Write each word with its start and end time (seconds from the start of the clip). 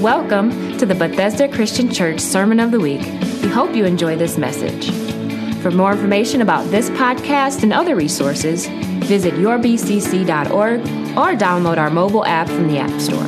Welcome 0.00 0.78
to 0.78 0.86
the 0.86 0.94
Bethesda 0.94 1.46
Christian 1.46 1.92
Church 1.92 2.20
Sermon 2.20 2.58
of 2.58 2.70
the 2.70 2.80
Week. 2.80 3.02
We 3.42 3.48
hope 3.48 3.76
you 3.76 3.84
enjoy 3.84 4.16
this 4.16 4.38
message. 4.38 4.90
For 5.60 5.70
more 5.70 5.92
information 5.92 6.40
about 6.40 6.70
this 6.70 6.88
podcast 6.88 7.64
and 7.64 7.70
other 7.70 7.94
resources, 7.94 8.66
visit 9.04 9.34
yourbcc.org 9.34 10.80
or 10.80 11.36
download 11.38 11.76
our 11.76 11.90
mobile 11.90 12.24
app 12.24 12.48
from 12.48 12.68
the 12.68 12.78
App 12.78 12.98
Store. 12.98 13.22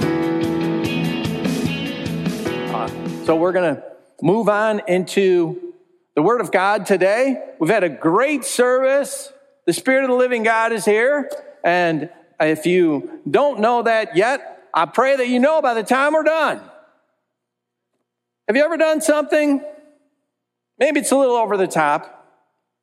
Uh, 2.74 2.88
so 3.26 3.36
we're 3.36 3.52
going 3.52 3.76
to 3.76 3.82
move 4.22 4.48
on 4.48 4.80
into 4.88 5.74
the 6.14 6.22
Word 6.22 6.40
of 6.40 6.50
God 6.50 6.86
today. 6.86 7.50
We've 7.58 7.68
had 7.68 7.84
a 7.84 7.90
great 7.90 8.46
service. 8.46 9.30
The 9.66 9.74
Spirit 9.74 10.04
of 10.04 10.08
the 10.08 10.16
living 10.16 10.42
God 10.42 10.72
is 10.72 10.86
here. 10.86 11.30
And 11.62 12.08
if 12.40 12.64
you 12.64 13.20
don't 13.30 13.60
know 13.60 13.82
that 13.82 14.16
yet, 14.16 14.70
I 14.74 14.86
pray 14.86 15.16
that 15.16 15.28
you 15.28 15.38
know 15.38 15.60
by 15.60 15.74
the 15.74 15.82
time 15.82 16.14
we're 16.14 16.22
done. 16.22 16.62
Have 18.48 18.56
you 18.56 18.64
ever 18.64 18.76
done 18.76 19.00
something? 19.00 19.64
Maybe 20.78 21.00
it's 21.00 21.12
a 21.12 21.16
little 21.16 21.36
over 21.36 21.56
the 21.56 21.66
top. 21.66 22.18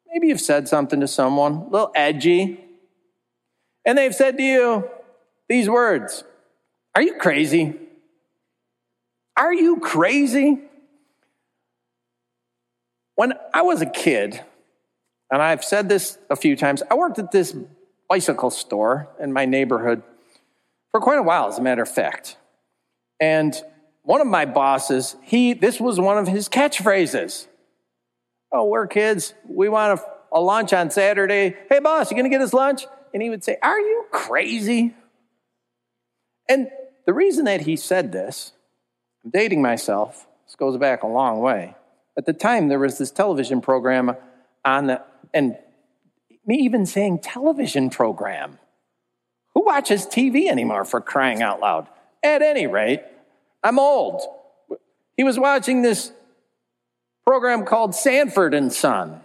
Maybe 0.07 0.27
you've 0.27 0.41
said 0.41 0.67
something 0.67 0.99
to 1.01 1.07
someone, 1.07 1.53
a 1.53 1.69
little 1.69 1.91
edgy, 1.93 2.63
and 3.85 3.97
they've 3.97 4.13
said 4.13 4.37
to 4.37 4.43
you 4.43 4.89
these 5.47 5.69
words 5.69 6.23
Are 6.95 7.01
you 7.01 7.15
crazy? 7.15 7.75
Are 9.37 9.53
you 9.53 9.77
crazy? 9.77 10.59
When 13.15 13.33
I 13.53 13.61
was 13.63 13.81
a 13.81 13.85
kid, 13.85 14.41
and 15.31 15.41
I've 15.41 15.63
said 15.63 15.89
this 15.89 16.17
a 16.29 16.35
few 16.35 16.55
times, 16.55 16.81
I 16.89 16.95
worked 16.95 17.19
at 17.19 17.31
this 17.31 17.55
bicycle 18.07 18.49
store 18.49 19.09
in 19.19 19.33
my 19.33 19.45
neighborhood 19.45 20.03
for 20.91 20.99
quite 21.01 21.19
a 21.19 21.23
while, 21.23 21.47
as 21.47 21.57
a 21.57 21.61
matter 21.61 21.81
of 21.81 21.89
fact. 21.89 22.37
And 23.19 23.61
one 24.09 24.21
of 24.21 24.27
my 24.27 24.45
bosses, 24.45 25.15
he 25.21 25.53
this 25.53 25.79
was 25.79 25.99
one 25.99 26.17
of 26.17 26.27
his 26.27 26.49
catchphrases. 26.49 27.45
Oh, 28.51 28.65
we're 28.65 28.87
kids. 28.87 29.35
We 29.47 29.69
want 29.69 29.99
a, 29.99 30.03
a 30.35 30.41
lunch 30.41 30.73
on 30.73 30.89
Saturday. 30.89 31.55
Hey, 31.69 31.77
boss, 31.77 32.09
you 32.09 32.17
gonna 32.17 32.29
get 32.29 32.41
us 32.41 32.51
lunch? 32.51 32.87
And 33.13 33.21
he 33.21 33.29
would 33.29 33.43
say, 33.43 33.57
Are 33.61 33.79
you 33.79 34.05
crazy? 34.09 34.95
And 36.49 36.69
the 37.05 37.13
reason 37.13 37.45
that 37.45 37.61
he 37.61 37.75
said 37.75 38.11
this, 38.11 38.53
I'm 39.23 39.29
dating 39.29 39.61
myself, 39.61 40.25
this 40.47 40.55
goes 40.55 40.75
back 40.77 41.03
a 41.03 41.07
long 41.07 41.39
way. 41.39 41.75
At 42.17 42.25
the 42.25 42.33
time, 42.33 42.67
there 42.67 42.79
was 42.79 42.97
this 42.97 43.11
television 43.11 43.61
program 43.61 44.15
on 44.65 44.87
the, 44.87 45.03
and 45.35 45.55
me 46.47 46.55
even 46.55 46.87
saying 46.87 47.19
television 47.19 47.91
program 47.91 48.57
who 49.53 49.63
watches 49.63 50.07
TV 50.07 50.47
anymore 50.49 50.83
for 50.83 50.99
crying 50.99 51.43
out 51.43 51.59
loud? 51.59 51.87
At 52.23 52.41
any 52.41 52.65
rate, 52.65 53.03
I'm 53.63 53.79
old. 53.79 54.21
He 55.17 55.23
was 55.23 55.37
watching 55.37 55.81
this 55.81 56.11
program 57.25 57.65
called 57.65 57.93
Sanford 57.93 58.53
and 58.53 58.71
Son. 58.71 59.21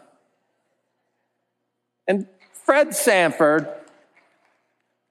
And 2.06 2.26
Fred 2.64 2.94
Sanford 2.94 3.68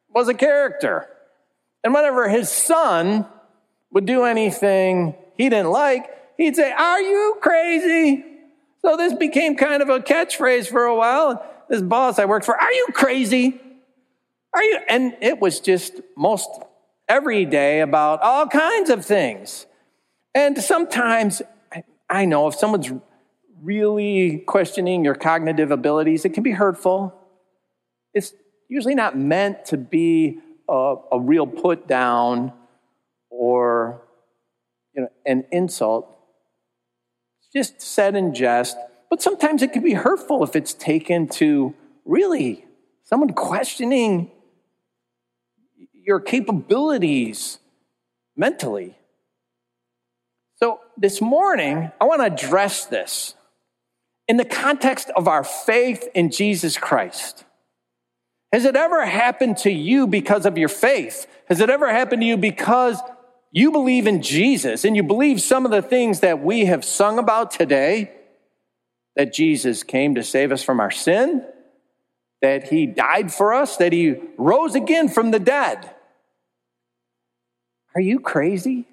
was 0.09 0.27
a 0.27 0.33
character. 0.33 1.07
And 1.83 1.94
whenever 1.94 2.29
his 2.29 2.49
son 2.49 3.25
would 3.91 4.05
do 4.05 4.23
anything 4.23 5.16
he 5.35 5.49
didn't 5.49 5.71
like, 5.71 6.05
he'd 6.38 6.55
say, 6.55 6.71
Are 6.71 7.01
you 7.01 7.38
crazy? 7.41 8.25
So 8.81 8.97
this 8.97 9.13
became 9.13 9.55
kind 9.55 9.81
of 9.81 9.89
a 9.89 9.99
catchphrase 9.99 10.67
for 10.67 10.83
a 10.83 10.95
while. 10.95 11.44
This 11.69 11.81
boss 11.81 12.19
I 12.19 12.25
worked 12.25 12.45
for, 12.45 12.59
Are 12.59 12.71
you 12.71 12.88
crazy? 12.94 13.59
Are 14.53 14.63
you? 14.63 14.79
And 14.88 15.16
it 15.21 15.39
was 15.39 15.59
just 15.59 16.01
most 16.16 16.49
every 17.07 17.45
day 17.45 17.81
about 17.81 18.21
all 18.21 18.47
kinds 18.47 18.89
of 18.89 19.05
things. 19.05 19.65
And 20.35 20.57
sometimes 20.57 21.41
I 22.09 22.25
know 22.25 22.47
if 22.47 22.55
someone's 22.55 22.91
really 23.61 24.39
questioning 24.39 25.05
your 25.05 25.16
cognitive 25.16 25.72
abilities, 25.72 26.25
it 26.25 26.33
can 26.33 26.44
be 26.44 26.51
hurtful. 26.51 27.13
It's 28.13 28.33
usually 28.69 28.95
not 28.95 29.17
meant 29.17 29.66
to 29.66 29.78
be 29.78 30.39
a, 30.69 30.95
a 31.11 31.19
real 31.19 31.47
put 31.47 31.88
down 31.88 32.53
or 33.29 34.01
you 34.94 35.03
know, 35.03 35.09
an 35.25 35.45
insult. 35.51 36.07
It's 37.39 37.49
just 37.51 37.81
said 37.81 38.16
in 38.16 38.33
jest, 38.33 38.78
but 39.09 39.22
sometimes 39.22 39.61
it 39.61 39.73
can 39.73 39.83
be 39.83 39.94
hurtful 39.94 40.44
if 40.44 40.55
it's 40.55 40.73
taken 40.73 41.28
to 41.29 41.73
really 42.05 42.66
someone 43.03 43.33
questioning 43.33 44.31
your 46.03 46.19
capabilities 46.19 47.59
mentally. 48.36 48.96
So 50.56 50.80
this 50.97 51.22
morning, 51.22 51.91
I 52.00 52.06
want 52.06 52.22
to 52.22 52.25
address 52.25 52.86
this 52.86 53.36
in 54.28 54.38
the 54.38 54.46
context 54.46 55.09
of 55.16 55.28
our 55.28 55.44
faith 55.44 56.08
in 56.14 56.31
Jesus 56.31 56.78
Christ. 56.78 57.44
Has 58.52 58.66
it 58.66 58.75
ever 58.75 59.06
happened 59.06 59.58
to 59.58 59.72
you 59.72 60.08
because 60.08 60.46
of 60.46 60.58
your 60.58 60.69
faith? 60.69 61.28
Has 61.50 61.59
it 61.59 61.69
ever 61.69 61.91
happened 61.91 62.22
to 62.22 62.28
you 62.28 62.38
because 62.38 63.00
you 63.52 63.72
believe 63.72 64.08
in 64.08 64.22
Jesus 64.22 64.85
and 64.85 64.96
you 64.96 65.03
believe 65.03 65.41
some 65.41 65.66
of 65.66 65.72
the 65.72 65.81
things 65.81 66.20
that 66.20 66.44
we 66.44 66.66
have 66.66 66.85
sung 66.85 67.18
about 67.18 67.52
today? 67.52 68.12
That 69.16 69.34
Jesus 69.34 69.84
came 69.84 70.16
to 70.16 70.24
save 70.24 70.52
us 70.52 70.64
from 70.64 70.80
our 70.80 70.91
sin, 70.91 71.46
that 72.41 72.70
he 72.70 72.85
died 72.85 73.34
for 73.34 73.53
us, 73.53 73.78
that 73.78 73.94
he 73.94 74.16
rose 74.38 74.75
again 74.75 75.09
from 75.09 75.31
the 75.31 75.40
dead. 75.40 75.92
Are 77.95 78.01
you 78.01 78.19
crazy? 78.19 78.87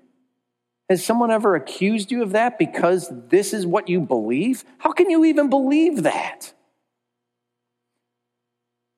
Has 0.88 1.04
someone 1.04 1.30
ever 1.30 1.54
accused 1.54 2.10
you 2.10 2.22
of 2.22 2.32
that 2.32 2.58
because 2.58 3.12
this 3.28 3.54
is 3.54 3.64
what 3.64 3.88
you 3.88 4.00
believe? 4.00 4.64
How 4.78 4.92
can 4.92 5.08
you 5.08 5.24
even 5.24 5.48
believe 5.48 6.02
that? 6.02 6.52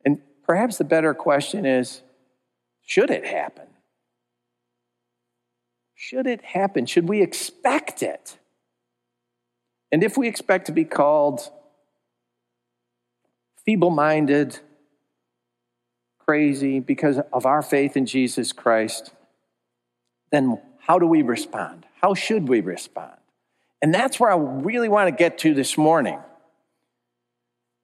And 0.04 0.20
perhaps 0.44 0.78
the 0.78 0.84
better 0.84 1.12
question 1.12 1.66
is 1.66 2.02
should 2.84 3.10
it 3.10 3.26
happen? 3.26 3.66
Should 5.94 6.26
it 6.26 6.42
happen? 6.42 6.86
Should 6.86 7.08
we 7.08 7.22
expect 7.22 8.02
it? 8.02 8.38
And 9.92 10.02
if 10.02 10.16
we 10.16 10.26
expect 10.26 10.66
to 10.66 10.72
be 10.72 10.84
called 10.84 11.48
feeble 13.64 13.90
minded, 13.90 14.58
crazy 16.18 16.80
because 16.80 17.20
of 17.32 17.46
our 17.46 17.62
faith 17.62 17.96
in 17.96 18.06
Jesus 18.06 18.52
Christ, 18.52 19.12
then 20.32 20.60
how 20.80 20.98
do 20.98 21.06
we 21.06 21.22
respond? 21.22 21.86
How 22.00 22.14
should 22.14 22.48
we 22.48 22.60
respond? 22.60 23.16
And 23.80 23.94
that's 23.94 24.18
where 24.18 24.30
I 24.30 24.36
really 24.36 24.88
want 24.88 25.08
to 25.08 25.12
get 25.12 25.38
to 25.38 25.54
this 25.54 25.78
morning. 25.78 26.18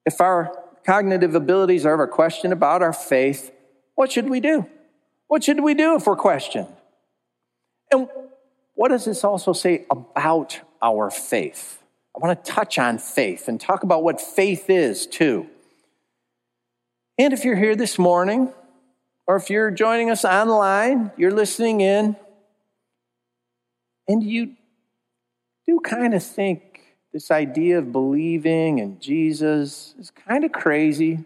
If 0.05 0.21
our 0.21 0.57
cognitive 0.85 1.35
abilities 1.35 1.85
are 1.87 1.93
ever 1.93 2.07
questioned 2.07 2.53
about 2.53 2.83
our 2.83 2.93
faith, 2.93 3.53
what 3.95 4.11
should 4.11 4.29
we 4.29 4.41
do? 4.41 4.67
What 5.29 5.45
should 5.45 5.61
we 5.61 5.75
do 5.75 5.97
if 5.97 6.07
we're 6.07 6.17
questioned? 6.17 6.69
And 7.93 8.09
what 8.75 8.89
does 8.89 9.05
this 9.05 9.25
also 9.25 9.53
say 9.53 9.87
about 9.91 10.61
our 10.81 11.11
faith? 11.11 11.83
I 12.17 12.27
want 12.27 12.45
to 12.45 12.51
touch 12.51 12.79
on 12.79 12.99
faith 12.99 13.49
and 13.49 13.61
talk 13.61 13.83
about 13.83 14.03
what 14.03 14.21
faith 14.21 14.71
is 14.71 15.07
too. 15.07 15.49
And 17.19 17.33
if 17.33 17.45
you're 17.45 17.57
here 17.57 17.77
this 17.77 17.99
morning, 17.99 18.53
or 19.27 19.37
if 19.37 19.51
you're 19.51 19.71
joining 19.71 20.11
us 20.11 20.25
online, 20.25 21.11
you're 21.17 21.33
listening 21.33 21.81
in, 21.81 22.17
and 24.09 24.23
you 24.23 24.55
do 25.67 25.81
kind 25.81 26.15
of 26.15 26.23
think 26.23 26.81
this 27.13 27.31
idea 27.31 27.79
of 27.79 27.93
believing 27.93 28.79
in 28.79 28.99
Jesus 28.99 29.95
is 29.99 30.11
kind 30.11 30.45
of 30.45 30.53
crazy. 30.53 31.25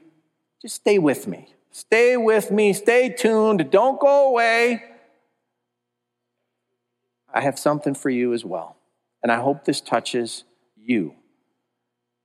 Just 0.60 0.76
stay 0.76 0.98
with 0.98 1.26
me. 1.26 1.48
Stay 1.70 2.16
with 2.16 2.50
me. 2.50 2.72
Stay 2.72 3.08
tuned. 3.08 3.70
Don't 3.70 4.00
go 4.00 4.28
away. 4.28 4.84
I 7.32 7.40
have 7.40 7.58
something 7.58 7.94
for 7.94 8.10
you 8.10 8.32
as 8.32 8.44
well. 8.44 8.76
And 9.22 9.30
I 9.32 9.40
hope 9.40 9.64
this 9.64 9.80
touches 9.80 10.44
you. 10.76 11.14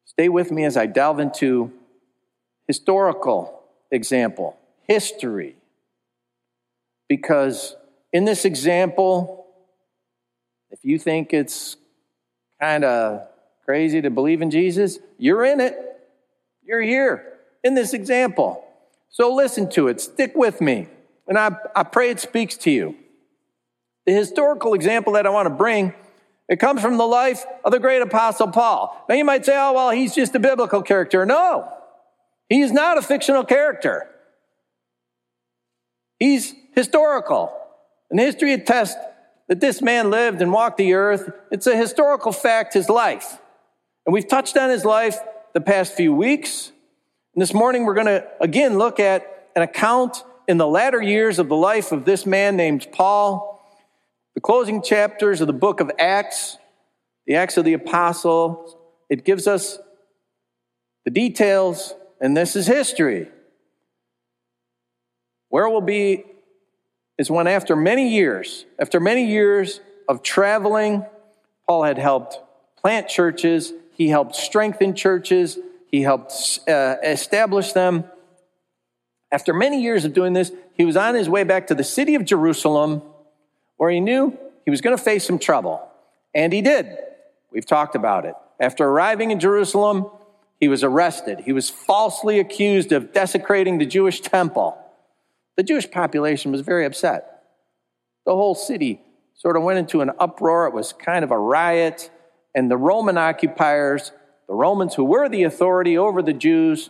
Stay 0.06 0.30
with 0.30 0.52
me 0.52 0.66
as 0.66 0.76
I 0.76 0.88
delve 0.88 1.20
into 1.20 1.72
historical 2.68 3.62
example, 3.92 4.58
history. 4.88 5.56
Because 7.08 7.76
in 8.12 8.26
this 8.26 8.44
example, 8.44 9.37
if 10.72 10.80
you 10.84 11.00
think 11.00 11.34
it's 11.34 11.78
kind 12.60 12.84
of 12.84 13.28
crazy 13.66 14.02
to 14.02 14.10
believe 14.10 14.42
in 14.42 14.52
Jesus, 14.52 15.00
you're 15.18 15.46
in 15.46 15.60
it. 15.60 15.78
You're 16.64 16.82
here 16.82 17.34
in 17.64 17.76
this 17.76 17.94
example. 17.94 18.64
So 19.10 19.34
listen 19.34 19.70
to 19.72 19.88
it, 19.88 20.02
stick 20.02 20.34
with 20.36 20.62
me, 20.62 20.88
and 21.28 21.38
I, 21.38 21.52
I 21.76 21.84
pray 21.84 22.10
it 22.10 22.20
speaks 22.20 22.58
to 22.58 22.72
you. 22.72 22.96
The 24.06 24.14
historical 24.14 24.74
example 24.74 25.14
that 25.14 25.26
I 25.26 25.30
want 25.30 25.48
to 25.48 25.54
bring, 25.54 25.94
it 26.48 26.60
comes 26.60 26.82
from 26.82 26.98
the 26.98 27.06
life 27.06 27.46
of 27.66 27.72
the 27.72 27.80
great 27.80 28.02
apostle 28.02 28.50
Paul. 28.50 29.06
Now 29.10 29.16
you 29.16 29.26
might 29.26 29.46
say, 29.46 29.56
oh, 29.58 29.74
well, 29.74 29.90
he's 29.90 30.14
just 30.14 30.36
a 30.36 30.40
biblical 30.40 30.82
character. 30.82 31.26
No, 31.26 31.72
he's 32.48 32.72
not 32.72 32.98
a 32.98 33.02
fictional 33.02 33.44
character. 33.44 34.08
He's 36.20 36.54
historical. 36.74 37.54
And 38.10 38.20
history 38.20 38.54
attests 38.54 38.96
that 39.48 39.60
this 39.60 39.82
man 39.82 40.10
lived 40.10 40.42
and 40.42 40.52
walked 40.52 40.78
the 40.78 40.94
earth. 40.94 41.32
It's 41.52 41.68
a 41.68 41.76
historical 41.76 42.32
fact, 42.32 42.74
his 42.74 42.90
life. 42.90 43.40
And 44.06 44.14
we've 44.14 44.28
touched 44.28 44.58
on 44.58 44.70
his 44.70 44.86
life 44.86 45.18
the 45.54 45.62
past 45.62 45.94
few 45.94 46.14
weeks. 46.14 46.72
And 47.34 47.42
this 47.42 47.54
morning 47.54 47.86
we're 47.86 47.94
going 47.94 48.08
to 48.08 48.28
again 48.42 48.78
look 48.78 49.00
at 49.00 49.50
an 49.56 49.62
account 49.62 50.24
in 50.48 50.58
the 50.58 50.68
latter 50.68 51.02
years 51.02 51.40
of 51.40 51.50
the 51.50 51.56
life 51.56 51.92
of 51.92 52.06
this 52.06 52.26
man 52.26 52.56
named 52.56 52.88
Paul. 52.92 53.54
The 54.36 54.42
closing 54.42 54.82
chapters 54.82 55.42
of 55.42 55.48
the 55.48 55.54
book 55.54 55.80
of 55.80 55.92
Acts, 55.98 56.58
the 57.26 57.36
Acts 57.36 57.58
of 57.58 57.66
the 57.66 57.74
Apostles, 57.74 58.76
it 59.10 59.26
gives 59.26 59.48
us 59.48 59.80
the 61.06 61.12
details, 61.12 61.96
and 62.22 62.36
this 62.36 62.56
is 62.56 62.68
history. 62.68 63.30
Where 65.50 65.70
we'll 65.70 65.82
be 65.82 66.26
is 67.18 67.32
when, 67.32 67.48
after 67.48 67.76
many 67.76 68.10
years, 68.10 68.66
after 68.80 69.00
many 69.00 69.26
years 69.26 69.82
of 70.08 70.22
traveling, 70.22 71.06
Paul 71.68 71.84
had 71.84 71.98
helped 71.98 72.40
plant 72.78 73.08
churches, 73.10 73.74
he 73.92 74.10
helped 74.10 74.36
strengthen 74.36 74.96
churches, 74.96 75.58
he 75.92 76.02
helped 76.02 76.60
uh, 76.68 76.96
establish 77.04 77.74
them. 77.74 78.06
After 79.32 79.54
many 79.54 79.82
years 79.82 80.06
of 80.06 80.14
doing 80.14 80.34
this, 80.34 80.52
he 80.74 80.86
was 80.86 80.96
on 80.96 81.16
his 81.16 81.28
way 81.28 81.44
back 81.44 81.68
to 81.68 81.76
the 81.76 81.84
city 81.84 82.16
of 82.16 82.24
Jerusalem 82.24 83.02
where 83.78 83.90
he 83.90 84.00
knew 84.00 84.38
he 84.66 84.72
was 84.72 84.82
going 84.82 84.96
to 84.96 85.02
face 85.02 85.26
some 85.26 85.40
trouble. 85.40 85.82
And 86.34 86.54
he 86.54 86.62
did. 86.62 86.98
We've 87.52 87.66
talked 87.66 87.96
about 87.96 88.26
it. 88.26 88.36
After 88.60 88.86
arriving 88.86 89.32
in 89.32 89.40
Jerusalem, 89.40 90.08
he 90.60 90.68
was 90.68 90.84
arrested. 90.84 91.42
He 91.42 91.54
was 91.54 91.70
falsely 91.70 92.40
accused 92.40 92.92
of 92.92 93.14
desecrating 93.14 93.78
the 93.78 93.86
Jewish 93.86 94.22
temple. 94.22 94.78
The 95.58 95.64
Jewish 95.64 95.90
population 95.90 96.52
was 96.52 96.62
very 96.62 96.86
upset. 96.86 97.44
The 98.26 98.34
whole 98.34 98.56
city 98.56 99.02
sort 99.34 99.58
of 99.58 99.64
went 99.64 99.80
into 99.80 100.02
an 100.02 100.12
uproar. 100.20 100.68
It 100.68 100.74
was 100.74 100.94
kind 100.94 101.24
of 101.26 101.32
a 101.32 101.38
riot. 101.38 102.12
And 102.56 102.70
the 102.70 102.78
Roman 102.78 103.18
occupiers, 103.18 104.12
the 104.48 104.54
Romans 104.54 104.94
who 104.96 105.04
were 105.04 105.28
the 105.28 105.44
authority 105.44 105.98
over 105.98 106.22
the 106.22 106.34
Jews, 106.34 106.90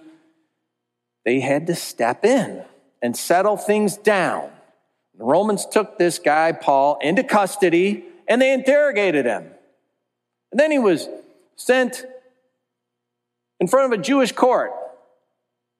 they 1.25 1.39
had 1.39 1.67
to 1.67 1.75
step 1.75 2.25
in 2.25 2.63
and 3.01 3.15
settle 3.15 3.57
things 3.57 3.97
down. 3.97 4.51
The 5.17 5.23
Romans 5.23 5.65
took 5.65 5.97
this 5.97 6.19
guy, 6.19 6.51
Paul, 6.51 6.99
into 7.01 7.23
custody 7.23 8.05
and 8.27 8.41
they 8.41 8.53
interrogated 8.53 9.25
him. 9.25 9.49
And 10.51 10.59
then 10.59 10.71
he 10.71 10.79
was 10.79 11.07
sent 11.55 12.05
in 13.59 13.67
front 13.67 13.93
of 13.93 13.99
a 13.99 14.01
Jewish 14.01 14.31
court. 14.31 14.71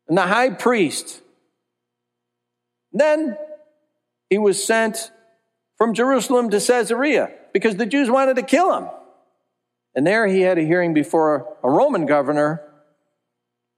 And 0.07 0.17
the 0.17 0.23
high 0.23 0.51
priest 0.51 1.21
then 2.91 3.37
he 4.29 4.37
was 4.37 4.63
sent 4.63 5.11
from 5.77 5.93
Jerusalem 5.93 6.49
to 6.49 6.59
Caesarea 6.59 7.31
because 7.53 7.75
the 7.75 7.85
Jews 7.85 8.09
wanted 8.09 8.35
to 8.37 8.43
kill 8.43 8.75
him. 8.75 8.89
And 9.95 10.05
there 10.05 10.27
he 10.27 10.41
had 10.41 10.57
a 10.57 10.61
hearing 10.61 10.93
before 10.93 11.57
a 11.63 11.69
Roman 11.69 12.05
governor. 12.05 12.61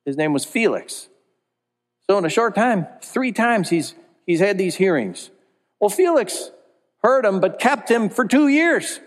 His 0.06 0.18
name 0.18 0.34
was 0.34 0.46
Felix. 0.46 1.08
So, 2.10 2.18
in 2.18 2.26
a 2.26 2.30
short 2.30 2.56
time, 2.56 2.88
three 3.02 3.32
times 3.32 3.70
he's, 3.70 3.94
he's 4.26 4.40
had 4.40 4.58
these 4.58 4.76
hearings. 4.76 5.30
Well, 5.80 5.90
Felix 5.90 6.52
heard 7.04 7.24
him, 7.24 7.40
but 7.40 7.60
kept 7.60 7.90
him 7.90 8.10
for 8.10 8.26
two 8.26 8.48
years. 8.48 9.00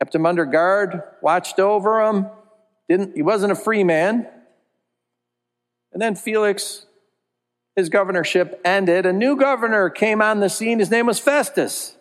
Kept 0.00 0.14
him 0.14 0.26
under 0.26 0.44
guard, 0.44 1.02
watched 1.22 1.58
over 1.58 2.02
him. 2.02 2.26
Didn't, 2.88 3.14
he 3.14 3.22
wasn't 3.22 3.52
a 3.52 3.56
free 3.56 3.84
man. 3.84 4.26
And 5.92 6.02
then 6.02 6.16
Felix 6.16 6.84
his 7.76 7.88
governorship 7.88 8.60
ended, 8.64 9.04
a 9.06 9.12
new 9.12 9.36
governor 9.36 9.90
came 9.90 10.22
on 10.22 10.40
the 10.40 10.48
scene. 10.48 10.78
His 10.78 10.90
name 10.90 11.06
was 11.06 11.18
Festus. 11.18 11.96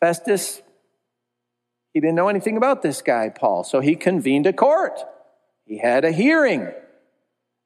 Festus, 0.00 0.62
he 1.92 2.00
didn't 2.00 2.14
know 2.14 2.28
anything 2.28 2.56
about 2.56 2.82
this 2.82 3.02
guy, 3.02 3.28
Paul, 3.28 3.64
so 3.64 3.80
he 3.80 3.94
convened 3.94 4.46
a 4.46 4.52
court. 4.52 4.98
He 5.66 5.78
had 5.78 6.04
a 6.04 6.12
hearing. 6.12 6.62
And 6.62 6.72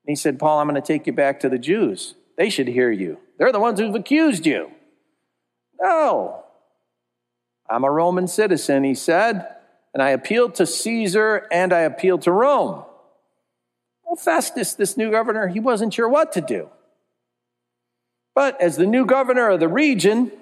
he 0.06 0.16
said, 0.16 0.38
Paul, 0.38 0.58
I'm 0.58 0.68
going 0.68 0.80
to 0.80 0.86
take 0.86 1.06
you 1.06 1.12
back 1.12 1.40
to 1.40 1.48
the 1.48 1.58
Jews. 1.58 2.14
They 2.36 2.50
should 2.50 2.68
hear 2.68 2.90
you. 2.90 3.18
They're 3.38 3.52
the 3.52 3.60
ones 3.60 3.78
who've 3.78 3.94
accused 3.94 4.46
you. 4.46 4.70
No. 5.80 6.44
I'm 7.68 7.84
a 7.84 7.90
Roman 7.90 8.26
citizen, 8.26 8.84
he 8.84 8.94
said, 8.94 9.46
and 9.92 10.02
I 10.02 10.10
appealed 10.10 10.56
to 10.56 10.66
Caesar 10.66 11.46
and 11.50 11.72
I 11.72 11.80
appealed 11.80 12.22
to 12.22 12.32
Rome. 12.32 12.84
Well, 14.04 14.16
Festus, 14.16 14.74
this 14.74 14.96
new 14.96 15.10
governor, 15.10 15.48
he 15.48 15.60
wasn't 15.60 15.94
sure 15.94 16.08
what 16.08 16.32
to 16.32 16.40
do. 16.40 16.68
But 18.34 18.60
as 18.60 18.76
the 18.76 18.86
new 18.86 19.06
governor 19.06 19.50
of 19.50 19.60
the 19.60 19.68
region, 19.68 20.32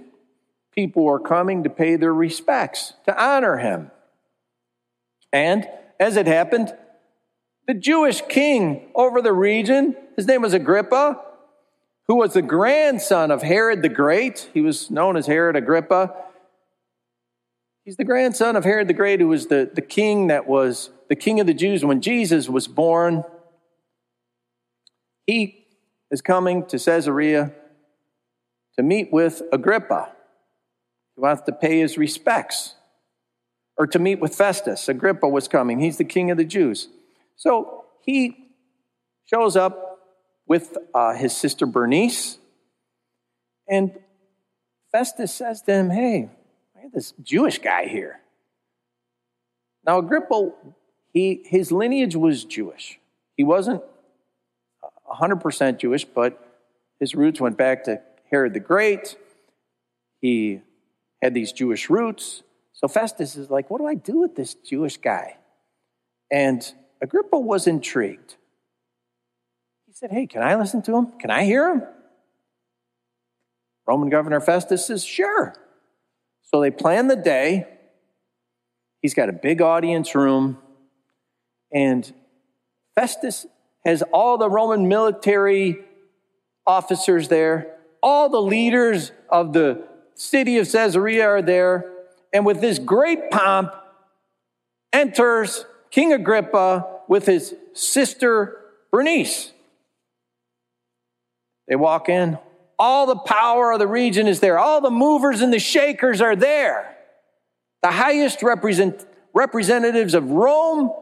people 0.75 1.05
were 1.05 1.21
coming 1.21 1.62
to 1.65 1.71
pay 1.71 1.97
their 1.97 2.15
respects, 2.15 2.94
to 3.05 3.23
honor 3.23 3.59
him. 3.59 3.91
And 5.33 5.69
as 6.00 6.17
it 6.17 6.27
happened, 6.27 6.75
the 7.67 7.75
Jewish 7.75 8.23
king 8.29 8.91
over 8.94 9.23
the 9.23 9.33
region, 9.33 9.97
his 10.17 10.27
name 10.27 10.43
was 10.43 10.55
Agrippa, 10.55 11.21
who 12.09 12.17
was 12.17 12.33
the 12.33 12.43
grandson 12.43 13.31
of 13.31 13.43
Herod 13.43 13.83
the 13.83 13.89
Great. 13.89 14.50
He 14.53 14.61
was 14.61 14.91
known 14.91 15.17
as 15.17 15.27
Herod 15.27 15.56
Agrippa. 15.56 16.15
He's 17.85 17.97
the 17.97 18.05
grandson 18.05 18.56
of 18.56 18.65
Herod 18.65 18.89
the 18.89 18.94
Great, 18.94 19.21
who 19.21 19.29
was 19.29 19.47
the, 19.47 19.71
the 19.73 19.83
king 19.83 20.29
that 20.29 20.47
was 20.47 20.91
the 21.09 21.17
king 21.17 21.41
of 21.41 21.47
the 21.47 21.55
Jews 21.55 21.85
when 21.85 22.00
Jesus 22.00 22.49
was 22.49 22.67
born. 22.67 23.25
He 25.27 25.67
is 26.11 26.21
coming 26.21 26.67
to 26.67 26.79
Caesarea 26.79 27.53
to 28.76 28.82
meet 28.82 29.12
with 29.12 29.42
Agrippa. 29.52 30.12
He 31.14 31.20
wants 31.20 31.42
to 31.42 31.52
pay 31.52 31.80
his 31.80 31.98
respects. 31.98 32.74
Or 33.76 33.86
to 33.86 33.98
meet 33.98 34.20
with 34.20 34.34
Festus. 34.34 34.88
Agrippa 34.88 35.28
was 35.28 35.48
coming. 35.48 35.80
He's 35.80 35.96
the 35.96 36.04
king 36.04 36.30
of 36.30 36.36
the 36.36 36.44
Jews. 36.44 36.88
So 37.36 37.84
he 38.02 38.50
shows 39.24 39.56
up 39.56 40.00
with 40.46 40.76
uh, 40.94 41.14
his 41.14 41.34
sister 41.34 41.64
Bernice. 41.64 42.38
And 43.69 43.98
Festus 44.90 45.32
says 45.32 45.62
to 45.62 45.72
him, 45.72 45.90
Hey, 45.90 46.28
I 46.76 46.82
have 46.82 46.92
this 46.92 47.14
Jewish 47.22 47.58
guy 47.58 47.86
here. 47.86 48.20
Now, 49.84 49.98
Agrippa, 49.98 50.50
he, 51.12 51.42
his 51.44 51.72
lineage 51.72 52.14
was 52.14 52.44
Jewish. 52.44 53.00
He 53.36 53.42
wasn't 53.42 53.82
100% 55.10 55.78
Jewish, 55.78 56.04
but 56.04 56.60
his 57.00 57.14
roots 57.14 57.40
went 57.40 57.56
back 57.56 57.84
to 57.84 58.00
Herod 58.32 58.55
the 58.55 58.61
Great. 58.61 59.17
He 60.20 60.62
had 61.20 61.34
these 61.34 61.53
Jewish 61.53 61.91
roots. 61.91 62.43
So 62.72 62.89
Festus 62.89 63.36
is 63.36 63.51
like, 63.51 63.70
what 63.70 63.79
do 63.79 63.86
I 63.86 63.94
do 63.94 64.19
with 64.19 64.34
this 64.34 64.55
Jewish 64.55 64.96
guy? 64.96 65.36
And 66.31 66.67
Agrippa 67.03 67.39
was 67.39 67.67
intrigued. 67.67 68.36
He 69.86 69.93
said, 69.93 70.10
Hey, 70.10 70.27
can 70.27 70.43
I 70.43 70.55
listen 70.56 70.81
to 70.82 70.96
him? 70.96 71.12
Can 71.20 71.31
I 71.31 71.44
hear 71.44 71.70
him? 71.70 71.82
Roman 73.86 74.08
Governor 74.08 74.41
Festus 74.41 74.86
says, 74.86 75.05
Sure. 75.05 75.55
So 76.43 76.60
they 76.60 76.70
plan 76.70 77.08
the 77.08 77.17
day. 77.17 77.67
He's 79.03 79.15
got 79.15 79.29
a 79.29 79.32
big 79.32 79.60
audience 79.60 80.15
room. 80.15 80.58
And 81.72 82.10
Festus 82.94 83.46
has 83.84 84.03
all 84.12 84.39
the 84.39 84.48
Roman 84.48 84.89
military 84.89 85.81
officers 86.67 87.29
there 87.29 87.81
all 88.03 88.29
the 88.29 88.41
leaders 88.43 89.13
of 89.29 89.53
the 89.53 89.87
city 90.15 90.59
of 90.59 90.71
Caesarea 90.71 91.27
are 91.27 91.43
there. 91.43 91.91
And 92.32 92.44
with 92.44 92.61
this 92.61 92.79
great 92.79 93.31
pomp, 93.31 93.73
enters 94.93 95.65
King 95.91 96.13
Agrippa 96.13 97.01
with 97.09 97.27
his 97.27 97.55
sister 97.73 98.59
Bernice. 98.91 99.53
They 101.69 101.77
walk 101.77 102.09
in. 102.09 102.39
All 102.79 103.06
the 103.06 103.17
power 103.17 103.73
of 103.73 103.79
the 103.79 103.87
region 103.87 104.27
is 104.27 104.41
there. 104.41 104.59
All 104.59 104.81
the 104.81 104.91
movers 104.91 105.41
and 105.41 105.53
the 105.53 105.59
shakers 105.59 106.21
are 106.21 106.37
there. 106.37 106.97
The 107.82 107.91
highest 107.91 108.43
represent, 108.43 109.06
representatives 109.32 110.15
of 110.15 110.31
Rome 110.31 110.93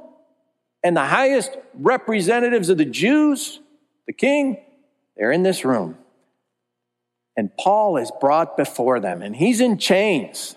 and 0.82 0.96
the 0.96 1.04
highest 1.04 1.56
representatives 1.74 2.68
of 2.68 2.78
the 2.78 2.84
Jews, 2.84 3.60
the 4.06 4.12
king, 4.12 4.58
they're 5.16 5.32
in 5.32 5.42
this 5.42 5.64
room. 5.64 5.96
And 7.40 7.56
Paul 7.56 7.96
is 7.96 8.12
brought 8.20 8.54
before 8.58 9.00
them, 9.00 9.22
and 9.22 9.34
he's 9.34 9.62
in 9.62 9.78
chains. 9.78 10.56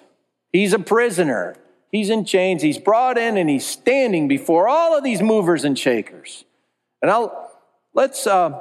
He's 0.51 0.73
a 0.73 0.79
prisoner. 0.79 1.55
He's 1.93 2.09
in 2.09 2.25
chains. 2.25 2.61
He's 2.61 2.77
brought 2.77 3.17
in, 3.17 3.37
and 3.37 3.49
he's 3.49 3.65
standing 3.65 4.27
before 4.27 4.67
all 4.67 4.97
of 4.97 5.01
these 5.01 5.21
movers 5.21 5.63
and 5.63 5.79
shakers. 5.79 6.43
And 7.01 7.09
I'll 7.09 7.49
let's 7.93 8.27
uh, 8.27 8.59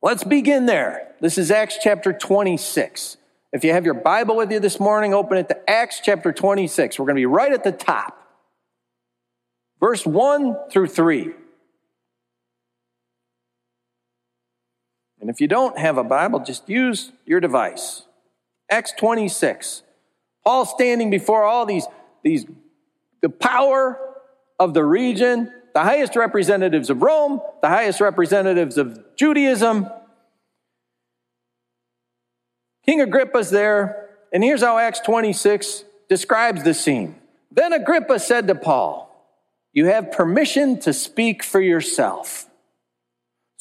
let's 0.00 0.24
begin 0.24 0.64
there. 0.64 1.12
This 1.20 1.36
is 1.36 1.50
Acts 1.50 1.76
chapter 1.82 2.10
26. 2.10 3.18
If 3.52 3.64
you 3.64 3.72
have 3.72 3.84
your 3.84 3.92
Bible 3.92 4.36
with 4.36 4.50
you 4.50 4.58
this 4.58 4.80
morning, 4.80 5.12
open 5.12 5.36
it 5.36 5.50
to 5.50 5.70
Acts 5.70 6.00
chapter 6.02 6.32
26. 6.32 6.98
We're 6.98 7.04
going 7.04 7.16
to 7.16 7.20
be 7.20 7.26
right 7.26 7.52
at 7.52 7.64
the 7.64 7.72
top. 7.72 8.18
Verse 9.78 10.06
1 10.06 10.56
through 10.70 10.86
3. 10.86 11.34
And 15.24 15.30
if 15.30 15.40
you 15.40 15.48
don't 15.48 15.78
have 15.78 15.96
a 15.96 16.04
Bible, 16.04 16.40
just 16.40 16.68
use 16.68 17.10
your 17.24 17.40
device. 17.40 18.02
Acts 18.70 18.92
26. 18.92 19.82
Paul 20.44 20.66
standing 20.66 21.08
before 21.08 21.44
all 21.44 21.64
these, 21.64 21.86
these 22.22 22.44
the 23.22 23.30
power 23.30 23.98
of 24.60 24.74
the 24.74 24.84
region, 24.84 25.50
the 25.72 25.80
highest 25.80 26.14
representatives 26.14 26.90
of 26.90 27.00
Rome, 27.00 27.40
the 27.62 27.70
highest 27.70 28.02
representatives 28.02 28.76
of 28.76 29.02
Judaism. 29.16 29.88
King 32.84 33.00
Agrippa's 33.00 33.48
there, 33.48 34.10
and 34.30 34.44
here's 34.44 34.60
how 34.60 34.76
Acts 34.76 35.00
26 35.00 35.84
describes 36.06 36.64
the 36.64 36.74
scene. 36.74 37.14
Then 37.50 37.72
Agrippa 37.72 38.18
said 38.18 38.46
to 38.48 38.54
Paul, 38.54 39.26
You 39.72 39.86
have 39.86 40.12
permission 40.12 40.80
to 40.80 40.92
speak 40.92 41.42
for 41.42 41.62
yourself. 41.62 42.46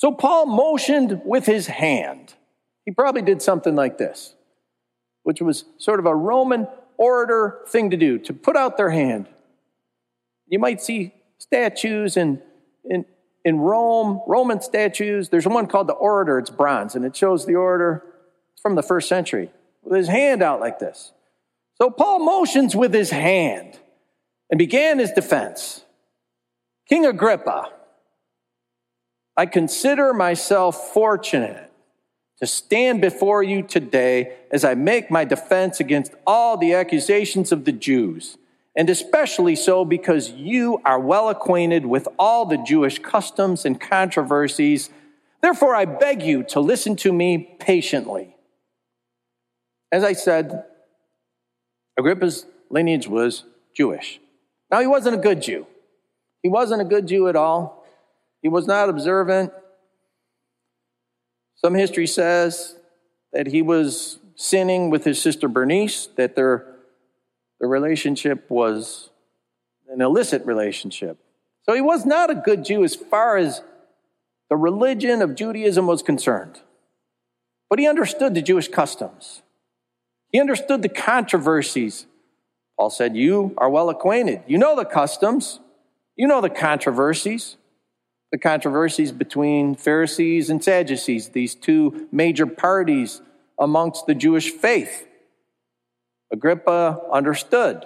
So 0.03 0.11
Paul 0.11 0.47
motioned 0.47 1.21
with 1.23 1.45
his 1.45 1.67
hand. 1.67 2.33
He 2.83 2.91
probably 2.91 3.21
did 3.21 3.41
something 3.41 3.73
like 3.73 3.97
this, 3.97 4.35
which 5.21 5.41
was 5.41 5.63
sort 5.77 6.01
of 6.01 6.05
a 6.05 6.13
Roman 6.13 6.67
orator 6.97 7.61
thing 7.69 7.89
to 7.91 7.95
do, 7.95 8.19
to 8.19 8.33
put 8.33 8.57
out 8.57 8.75
their 8.75 8.89
hand. 8.89 9.29
You 10.45 10.59
might 10.59 10.81
see 10.81 11.13
statues 11.37 12.17
in, 12.17 12.41
in, 12.83 13.05
in 13.45 13.59
Rome, 13.59 14.19
Roman 14.27 14.59
statues. 14.59 15.29
There's 15.29 15.47
one 15.47 15.67
called 15.67 15.87
the 15.87 15.93
orator, 15.93 16.37
it's 16.37 16.49
bronze, 16.49 16.95
and 16.95 17.05
it 17.05 17.15
shows 17.15 17.45
the 17.45 17.55
orator 17.55 18.03
from 18.61 18.75
the 18.75 18.83
first 18.83 19.07
century 19.07 19.51
with 19.83 19.97
his 19.97 20.09
hand 20.09 20.43
out 20.43 20.59
like 20.59 20.79
this. 20.79 21.13
So 21.75 21.89
Paul 21.89 22.19
motions 22.19 22.75
with 22.75 22.93
his 22.93 23.11
hand 23.11 23.79
and 24.49 24.57
began 24.57 24.99
his 24.99 25.13
defense. 25.13 25.85
King 26.89 27.05
Agrippa, 27.05 27.71
I 29.35 29.45
consider 29.45 30.13
myself 30.13 30.93
fortunate 30.93 31.71
to 32.39 32.47
stand 32.47 33.01
before 33.01 33.41
you 33.41 33.63
today 33.63 34.33
as 34.51 34.63
I 34.63 34.75
make 34.75 35.09
my 35.09 35.25
defense 35.25 35.79
against 35.79 36.13
all 36.27 36.57
the 36.57 36.73
accusations 36.73 37.51
of 37.51 37.65
the 37.65 37.71
Jews, 37.71 38.37
and 38.75 38.89
especially 38.89 39.55
so 39.55 39.85
because 39.85 40.31
you 40.31 40.79
are 40.85 40.99
well 40.99 41.29
acquainted 41.29 41.85
with 41.85 42.07
all 42.19 42.45
the 42.45 42.57
Jewish 42.57 42.99
customs 42.99 43.65
and 43.65 43.79
controversies. 43.79 44.89
Therefore, 45.41 45.75
I 45.75 45.85
beg 45.85 46.21
you 46.21 46.43
to 46.49 46.59
listen 46.59 46.95
to 46.97 47.11
me 47.11 47.55
patiently. 47.59 48.35
As 49.91 50.03
I 50.03 50.13
said, 50.13 50.65
Agrippa's 51.99 52.45
lineage 52.69 53.07
was 53.07 53.43
Jewish. 53.75 54.19
Now, 54.71 54.79
he 54.79 54.87
wasn't 54.87 55.15
a 55.15 55.19
good 55.19 55.41
Jew. 55.41 55.67
He 56.41 56.49
wasn't 56.49 56.81
a 56.81 56.85
good 56.85 57.07
Jew 57.07 57.27
at 57.27 57.35
all. 57.35 57.82
He 58.43 58.49
was 58.49 58.67
not 58.67 58.89
observant. 58.89 59.53
Some 61.55 61.73
history 61.73 62.05
says 62.05 62.75
that 63.31 63.47
he 63.47 63.61
was 63.61 64.19
sinning 64.35 64.89
with 64.89 65.05
his 65.05 65.19
sister 65.19 65.47
Bernice, 65.47 66.07
that 66.17 66.35
their, 66.35 66.75
their 67.59 67.69
relationship 67.69 68.51
was 68.51 69.09
an 69.89 70.01
illicit 70.01 70.45
relationship. 70.45 71.17
So 71.63 71.73
he 71.73 71.79
was 71.79 72.05
not 72.05 72.29
a 72.29 72.35
good 72.35 72.65
Jew 72.65 72.83
as 72.83 72.95
far 72.95 73.37
as 73.37 73.61
the 74.49 74.57
religion 74.57 75.21
of 75.21 75.35
Judaism 75.35 75.87
was 75.87 76.03
concerned. 76.03 76.59
But 77.69 77.79
he 77.79 77.87
understood 77.87 78.35
the 78.35 78.41
Jewish 78.41 78.67
customs. 78.67 79.41
He 80.33 80.41
understood 80.41 80.81
the 80.81 80.89
controversies. 80.89 82.07
Paul 82.77 82.89
said, 82.89 83.15
You 83.15 83.53
are 83.57 83.69
well 83.69 83.89
acquainted. 83.89 84.41
You 84.47 84.57
know 84.57 84.75
the 84.75 84.83
customs. 84.83 85.61
You 86.17 86.27
know 86.27 86.41
the 86.41 86.49
controversies 86.49 87.55
the 88.33 88.39
controversies 88.39 89.11
between 89.11 89.75
Pharisees 89.75 90.49
and 90.49 90.61
Sadducees, 90.61 91.29
these 91.29 91.53
two 91.53 92.07
major 92.11 92.47
parties 92.47 93.21
amongst 93.59 94.07
the 94.07 94.15
Jewish 94.15 94.49
faith. 94.49 95.07
Agrippa 96.31 96.99
understood 97.11 97.85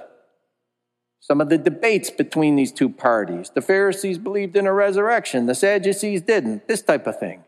some 1.19 1.41
of 1.41 1.49
the 1.49 1.57
debates 1.57 2.09
between 2.09 2.55
these 2.55 2.71
two 2.71 2.87
parties. 2.87 3.51
The 3.53 3.61
Pharisees 3.61 4.17
believed 4.17 4.55
in 4.55 4.65
a 4.65 4.71
resurrection, 4.71 5.47
the 5.47 5.53
Sadducees 5.53 6.21
didn't, 6.21 6.65
this 6.69 6.81
type 6.81 7.07
of 7.07 7.19
thing. 7.19 7.43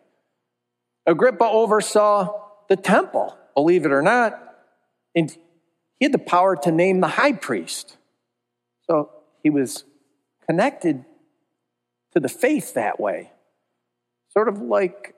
Agrippa 1.06 1.46
oversaw 1.46 2.50
the 2.68 2.76
temple, 2.76 3.38
believe 3.56 3.86
it 3.86 3.94
or 3.94 4.02
not, 4.02 4.58
and 5.16 5.32
he 6.00 6.06
had 6.06 6.12
the 6.12 6.20
power 6.20 6.58
to 6.58 6.70
name 6.70 7.00
the 7.00 7.08
high 7.08 7.32
priest. 7.32 7.96
So 8.90 9.10
he 9.42 9.50
was 9.50 9.86
connected 10.50 11.06
to 12.14 12.20
the 12.20 12.30
faith 12.30 12.74
that 12.74 13.00
way. 13.00 13.32
Sort 14.30 14.48
of 14.48 14.62
like 14.62 15.16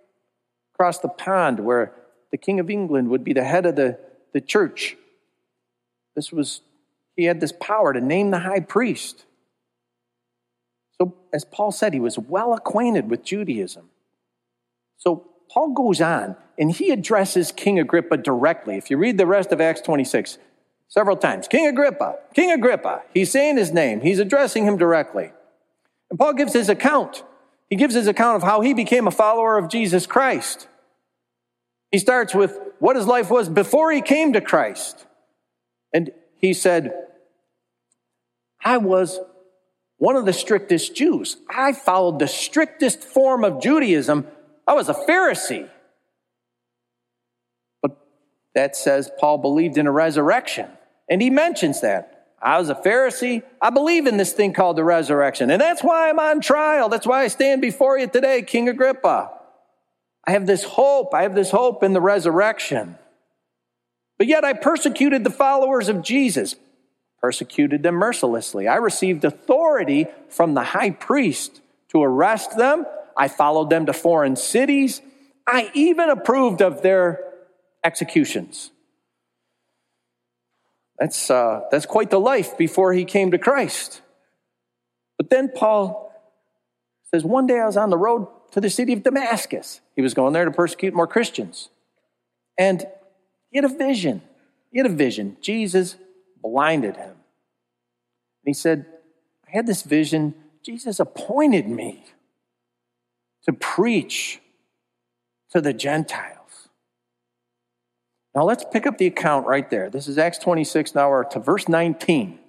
across 0.74 1.00
the 1.00 1.10
pond 1.10 1.60
where 1.60 1.94
the 2.32 2.38
King 2.38 2.60
of 2.60 2.70
England 2.70 3.10
would 3.10 3.24
be 3.24 3.34
the 3.34 3.44
head 3.44 3.66
of 3.66 3.76
the, 3.76 4.00
the 4.34 4.42
church. 4.42 4.98
This 6.16 6.32
was, 6.32 6.62
he 7.16 7.26
had 7.26 7.40
this 7.40 7.52
power 7.52 7.94
to 7.94 8.02
name 8.02 8.32
the 8.32 8.40
high 8.40 8.62
priest. 8.62 9.26
So, 10.98 11.16
as 11.34 11.46
Paul 11.46 11.72
said, 11.72 11.94
he 11.94 12.00
was 12.00 12.18
well 12.18 12.54
acquainted 12.54 13.10
with 13.10 13.24
Judaism. 13.24 13.90
So, 14.98 15.28
Paul 15.50 15.74
goes 15.74 16.00
on 16.00 16.36
and 16.58 16.72
he 16.72 16.92
addresses 16.92 17.52
King 17.52 17.80
Agrippa 17.80 18.18
directly. 18.18 18.78
If 18.78 18.90
you 18.90 18.98
read 18.98 19.18
the 19.18 19.26
rest 19.26 19.52
of 19.52 19.60
Acts 19.60 19.82
26, 19.82 20.38
several 20.88 21.18
times 21.18 21.48
King 21.48 21.68
Agrippa, 21.68 22.20
King 22.34 22.52
Agrippa, 22.52 23.02
he's 23.14 23.32
saying 23.32 23.58
his 23.58 23.72
name, 23.72 24.02
he's 24.02 24.20
addressing 24.20 24.66
him 24.66 24.78
directly. 24.78 25.32
And 26.12 26.20
Paul 26.20 26.34
gives 26.34 26.54
his 26.54 26.70
account. 26.70 27.24
He 27.70 27.78
gives 27.78 27.96
his 27.96 28.06
account 28.06 28.36
of 28.36 28.44
how 28.44 28.62
he 28.62 28.74
became 28.74 29.08
a 29.08 29.12
follower 29.12 29.58
of 29.58 29.70
Jesus 29.70 30.06
Christ. 30.06 30.68
He 31.90 31.98
starts 31.98 32.36
with 32.36 32.60
what 32.80 32.98
his 32.98 33.08
life 33.08 33.32
was 33.32 33.50
before 33.50 33.92
he 33.92 34.02
came 34.02 34.34
to 34.34 34.42
Christ. 34.42 35.08
And 35.94 36.12
he 36.38 36.54
said, 36.54 36.94
I 38.64 38.78
was 38.78 39.20
one 39.98 40.16
of 40.16 40.26
the 40.26 40.34
strictest 40.34 40.96
Jews. 40.96 41.38
I 41.50 41.74
followed 41.74 42.20
the 42.20 42.28
strictest 42.28 43.04
form 43.04 43.44
of 43.46 43.62
Judaism. 43.62 44.28
I 44.68 44.74
was 44.74 44.90
a 44.90 44.94
Pharisee. 44.94 45.70
But 47.82 47.98
that 48.54 48.76
says 48.76 49.10
Paul 49.18 49.38
believed 49.38 49.78
in 49.78 49.88
a 49.88 49.92
resurrection. 49.92 50.68
And 51.10 51.22
he 51.22 51.30
mentions 51.30 51.82
that. 51.82 52.11
I 52.42 52.58
was 52.58 52.70
a 52.70 52.76
Pharisee. 52.76 53.44
I 53.62 53.70
believe 53.70 54.08
in 54.08 54.18
this 54.18 54.34
thing 54.34 54.54
called 54.54 54.76
the 54.76 54.84
resurrection. 54.84 55.52
And 55.52 55.62
that's 55.62 55.84
why 55.84 56.10
I'm 56.10 56.20
on 56.20 56.42
trial. 56.42 56.90
That's 56.90 57.06
why 57.06 57.24
I 57.24 57.28
stand 57.28 57.62
before 57.62 58.00
you 58.00 58.08
today, 58.08 58.42
King 58.42 58.68
Agrippa. 58.68 59.32
I 60.26 60.32
have 60.32 60.48
this 60.48 60.64
hope. 60.64 61.14
I 61.14 61.24
have 61.24 61.36
this 61.36 61.52
hope 61.52 61.84
in 61.84 61.94
the 61.94 62.02
resurrection. 62.02 62.98
But 64.18 64.28
yet 64.28 64.44
I 64.44 64.54
persecuted 64.54 65.24
the 65.24 65.30
followers 65.30 65.90
of 65.90 66.02
Jesus, 66.02 66.56
persecuted 67.20 67.84
them 67.84 67.96
mercilessly. 67.96 68.68
I 68.68 68.76
received 68.76 69.24
authority 69.24 70.08
from 70.30 70.54
the 70.54 70.64
high 70.64 70.92
priest 70.92 71.62
to 71.90 72.02
arrest 72.02 72.58
them. 72.58 72.86
I 73.18 73.28
followed 73.28 73.70
them 73.70 73.86
to 73.88 73.94
foreign 73.94 74.36
cities. 74.36 75.02
I 75.48 75.70
even 75.74 76.10
approved 76.10 76.62
of 76.62 76.82
their 76.82 77.20
executions. 77.84 78.72
That's, 81.02 81.32
uh, 81.32 81.62
that's 81.72 81.88
quite 81.88 82.12
the 82.12 82.20
life 82.20 82.56
before 82.60 82.94
he 82.94 83.06
came 83.06 83.32
to 83.32 83.40
Christ. 83.40 84.04
But 85.18 85.32
then 85.32 85.50
Paul 85.50 86.14
says, 87.12 87.24
One 87.24 87.48
day 87.48 87.60
I 87.60 87.66
was 87.66 87.76
on 87.76 87.90
the 87.90 87.98
road 87.98 88.28
to 88.52 88.62
the 88.62 88.70
city 88.70 88.94
of 88.94 89.02
Damascus. 89.02 89.82
He 89.96 90.04
was 90.04 90.14
going 90.14 90.34
there 90.34 90.46
to 90.46 90.52
persecute 90.52 90.94
more 90.94 91.08
Christians. 91.08 91.70
And 92.56 92.86
he 93.50 93.58
had 93.58 93.66
a 93.66 93.76
vision. 93.76 94.22
He 94.72 94.78
had 94.78 94.86
a 94.86 94.94
vision. 94.94 95.38
Jesus 95.42 95.96
blinded 96.40 96.98
him. 96.98 97.10
And 97.10 97.18
he 98.46 98.54
said, 98.54 98.86
I 99.48 99.52
had 99.58 99.66
this 99.66 99.82
vision. 99.82 100.36
Jesus 100.64 101.00
appointed 101.00 101.68
me 101.68 102.06
to 103.46 103.54
preach 103.54 104.40
to 105.50 105.62
the 105.62 105.74
Gentiles. 105.74 106.41
Now 108.34 108.44
let's 108.44 108.64
pick 108.72 108.88
up 108.88 108.98
the 108.98 109.08
account 109.08 109.46
right 109.46 109.70
there. 109.70 109.90
This 109.90 110.08
is 110.08 110.18
Acts 110.18 110.38
26. 110.38 110.96
Now 110.96 111.10
we're 111.10 111.24
to 111.26 111.40
verse 111.40 111.68
19. 111.68 112.40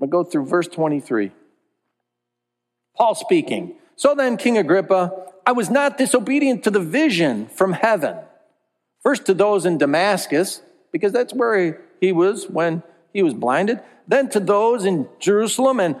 going 0.00 0.10
to 0.10 0.12
go 0.12 0.24
through 0.24 0.46
verse 0.46 0.66
23. 0.66 1.32
Paul 2.96 3.14
speaking. 3.14 3.74
So 3.96 4.14
then, 4.14 4.36
King 4.36 4.58
Agrippa, 4.58 5.26
I 5.46 5.52
was 5.52 5.70
not 5.70 5.98
disobedient 5.98 6.64
to 6.64 6.70
the 6.70 6.80
vision 6.80 7.46
from 7.46 7.72
heaven. 7.72 8.16
First 9.02 9.26
to 9.26 9.34
those 9.34 9.64
in 9.64 9.78
Damascus, 9.78 10.62
because 10.92 11.12
that's 11.12 11.32
where 11.32 11.80
he 12.00 12.12
was 12.12 12.48
when 12.48 12.82
he 13.12 13.22
was 13.22 13.34
blinded. 13.34 13.80
Then 14.06 14.28
to 14.30 14.40
those 14.40 14.84
in 14.84 15.08
Jerusalem 15.20 15.80
and 15.80 15.96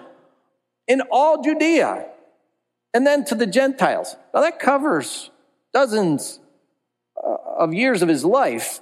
in 0.86 1.02
all 1.10 1.42
Judea. 1.42 2.06
And 2.94 3.06
then 3.06 3.24
to 3.26 3.34
the 3.34 3.46
Gentiles. 3.46 4.16
Now 4.34 4.40
that 4.40 4.58
covers 4.58 5.30
dozens 5.72 6.40
Uh, 7.22 7.36
of 7.58 7.74
years 7.74 8.02
of 8.02 8.08
his 8.08 8.24
life. 8.24 8.80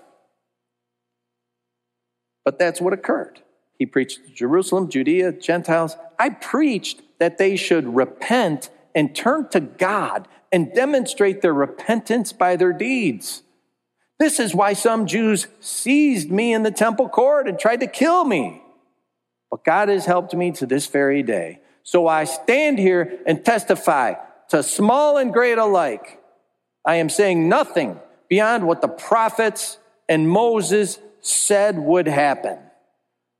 But 2.45 2.59
that's 2.59 2.81
what 2.81 2.93
occurred. 2.93 3.41
He 3.79 3.87
preached 3.87 4.25
to 4.25 4.33
Jerusalem, 4.33 4.91
Judea, 4.91 5.33
Gentiles. 5.33 5.97
I 6.19 6.31
preached 6.31 7.01
that 7.19 7.39
they 7.39 7.57
should 7.57 7.95
repent 7.95 8.71
and 8.95 9.15
turn 9.15 9.49
to 9.51 9.61
God 9.61 10.29
and 10.53 10.73
demonstrate 10.73 11.43
their 11.43 11.53
repentance 11.53 12.33
by 12.33 12.57
their 12.57 12.73
deeds, 12.73 13.43
This 14.19 14.41
is 14.41 14.55
why 14.55 14.73
some 14.73 15.07
Jews 15.07 15.47
seized 15.61 16.31
me 16.31 16.55
in 16.55 16.63
the 16.63 16.71
temple 16.71 17.11
court 17.11 17.47
and 17.49 17.59
tried 17.59 17.81
to 17.81 17.87
kill 17.87 18.25
me. 18.25 18.63
But 19.51 19.65
God 19.65 19.91
has 19.91 20.07
helped 20.07 20.35
me 20.35 20.53
to 20.53 20.65
this 20.65 20.87
very 20.87 21.23
day. 21.23 21.61
So 21.83 22.09
I 22.09 22.25
stand 22.25 22.79
here 22.79 23.19
and 23.27 23.45
testify 23.45 24.15
to 24.49 24.63
small 24.63 25.19
and 25.19 25.33
great 25.33 25.59
alike. 25.59 26.19
I 26.85 26.97
am 26.97 27.11
saying 27.11 27.49
nothing 27.49 28.01
beyond 28.29 28.67
what 28.67 28.81
the 28.81 28.89
prophets 28.89 29.79
and 30.09 30.29
Moses 30.29 30.99
said 31.21 31.79
would 31.79 32.07
happen 32.07 32.59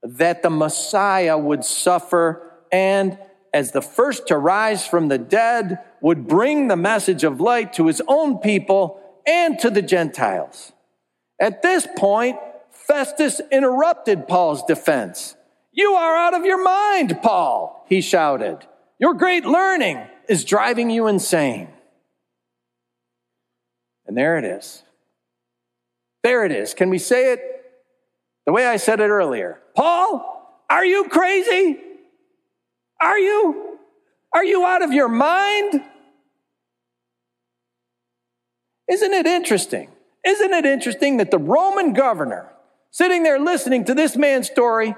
that 0.03 0.43
the 0.43 0.51
Messiah 0.51 1.37
would 1.37 1.65
suffer 1.65 2.53
and, 2.71 3.19
as 3.53 3.73
the 3.73 3.83
first 3.83 4.29
to 4.29 4.39
rise 4.39 4.87
from 4.87 5.09
the 5.09 5.19
dead, 5.19 5.79
would 6.01 6.29
bring 6.29 6.69
the 6.69 6.77
message 6.77 7.25
of 7.25 7.41
light 7.41 7.73
to 7.75 7.87
his 7.87 8.03
own 8.07 8.39
people 8.39 9.01
and 9.27 9.59
to 9.59 9.71
the 9.71 9.83
Gentiles. 9.83 10.73
At 11.41 11.63
this 11.63 11.87
point, 11.97 12.39
Festus 12.71 13.41
interrupted 13.51 14.29
Paul's 14.29 14.63
defense. 14.65 15.35
You 15.73 15.93
are 15.93 16.17
out 16.17 16.35
of 16.35 16.45
your 16.45 16.63
mind, 16.63 17.21
Paul, 17.23 17.85
he 17.89 18.01
shouted. 18.01 18.59
Your 18.99 19.15
great 19.15 19.45
learning 19.45 20.01
is 20.29 20.45
driving 20.45 20.91
you 20.91 21.07
insane. 21.07 21.69
And 24.07 24.17
there 24.17 24.39
it 24.39 24.45
is. 24.45 24.83
There 26.23 26.45
it 26.45 26.53
is. 26.53 26.75
Can 26.75 26.91
we 26.91 26.99
say 26.99 27.33
it 27.33 27.41
the 28.47 28.53
way 28.53 28.67
I 28.67 28.77
said 28.77 29.01
it 29.01 29.09
earlier? 29.09 29.61
Paul, 29.75 30.65
are 30.69 30.85
you 30.85 31.09
crazy? 31.09 31.79
Are 33.01 33.19
you? 33.19 33.79
Are 34.33 34.45
you 34.45 34.65
out 34.65 34.83
of 34.83 34.93
your 34.93 35.09
mind? 35.09 35.83
Isn't 38.89 39.13
it 39.13 39.27
interesting? 39.27 39.91
Isn't 40.27 40.53
it 40.53 40.67
interesting 40.67 41.19
that 41.19 41.31
the 41.31 41.39
Roman 41.39 41.93
governor, 41.93 42.53
sitting 42.91 43.23
there 43.23 43.39
listening 43.39 43.85
to 43.85 43.95
this 43.95 44.17
man's 44.17 44.47
story, 44.47 44.95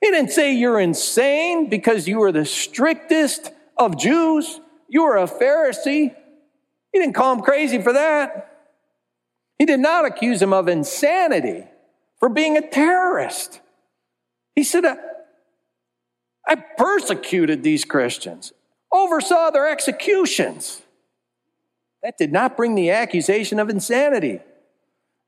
he 0.00 0.10
didn't 0.10 0.30
say 0.30 0.54
you're 0.54 0.80
insane 0.80 1.68
because 1.68 2.08
you 2.08 2.18
were 2.18 2.32
the 2.32 2.46
strictest 2.46 3.50
of 3.76 3.98
Jews. 3.98 4.60
You 4.88 5.04
were 5.04 5.18
a 5.18 5.26
Pharisee. 5.26 6.14
He 6.92 6.98
didn't 6.98 7.14
call 7.14 7.34
him 7.34 7.40
crazy 7.40 7.80
for 7.80 7.92
that. 7.92 8.49
He 9.60 9.66
did 9.66 9.80
not 9.80 10.06
accuse 10.06 10.40
him 10.40 10.54
of 10.54 10.68
insanity 10.68 11.64
for 12.18 12.30
being 12.30 12.56
a 12.56 12.66
terrorist. 12.66 13.60
He 14.54 14.64
said, 14.64 14.86
I 14.86 16.54
persecuted 16.78 17.62
these 17.62 17.84
Christians, 17.84 18.54
oversaw 18.90 19.50
their 19.50 19.68
executions. 19.68 20.80
That 22.02 22.16
did 22.16 22.32
not 22.32 22.56
bring 22.56 22.74
the 22.74 22.90
accusation 22.90 23.60
of 23.60 23.68
insanity. 23.68 24.40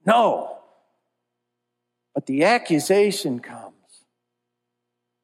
No. 0.06 0.56
But 2.14 2.24
the 2.24 2.44
accusation 2.44 3.38
comes. 3.38 3.74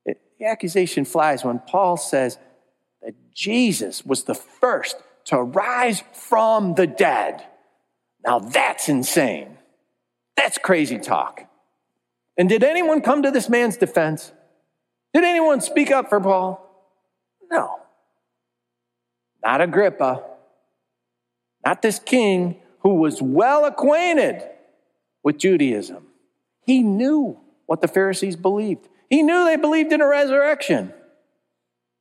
It, 0.04 0.20
the 0.38 0.44
accusation 0.44 1.06
flies 1.06 1.42
when 1.42 1.60
Paul 1.60 1.96
says 1.96 2.36
that 3.00 3.14
Jesus 3.32 4.04
was 4.04 4.24
the 4.24 4.34
first 4.34 4.96
to 5.24 5.38
rise 5.38 6.02
from 6.12 6.74
the 6.74 6.86
dead. 6.86 7.47
Now 8.28 8.40
that's 8.40 8.90
insane. 8.90 9.56
That's 10.36 10.58
crazy 10.58 10.98
talk. 10.98 11.44
And 12.36 12.46
did 12.46 12.62
anyone 12.62 13.00
come 13.00 13.22
to 13.22 13.30
this 13.30 13.48
man's 13.48 13.78
defense? 13.78 14.32
Did 15.14 15.24
anyone 15.24 15.62
speak 15.62 15.90
up 15.90 16.10
for 16.10 16.20
Paul? 16.20 16.62
No. 17.50 17.80
Not 19.42 19.62
Agrippa. 19.62 20.22
Not 21.64 21.80
this 21.80 21.98
king 21.98 22.60
who 22.80 22.96
was 22.96 23.22
well 23.22 23.64
acquainted 23.64 24.46
with 25.22 25.38
Judaism. 25.38 26.04
He 26.66 26.82
knew 26.82 27.40
what 27.64 27.80
the 27.80 27.88
Pharisees 27.88 28.36
believed. 28.36 28.90
He 29.08 29.22
knew 29.22 29.46
they 29.46 29.56
believed 29.56 29.90
in 29.90 30.02
a 30.02 30.06
resurrection. 30.06 30.92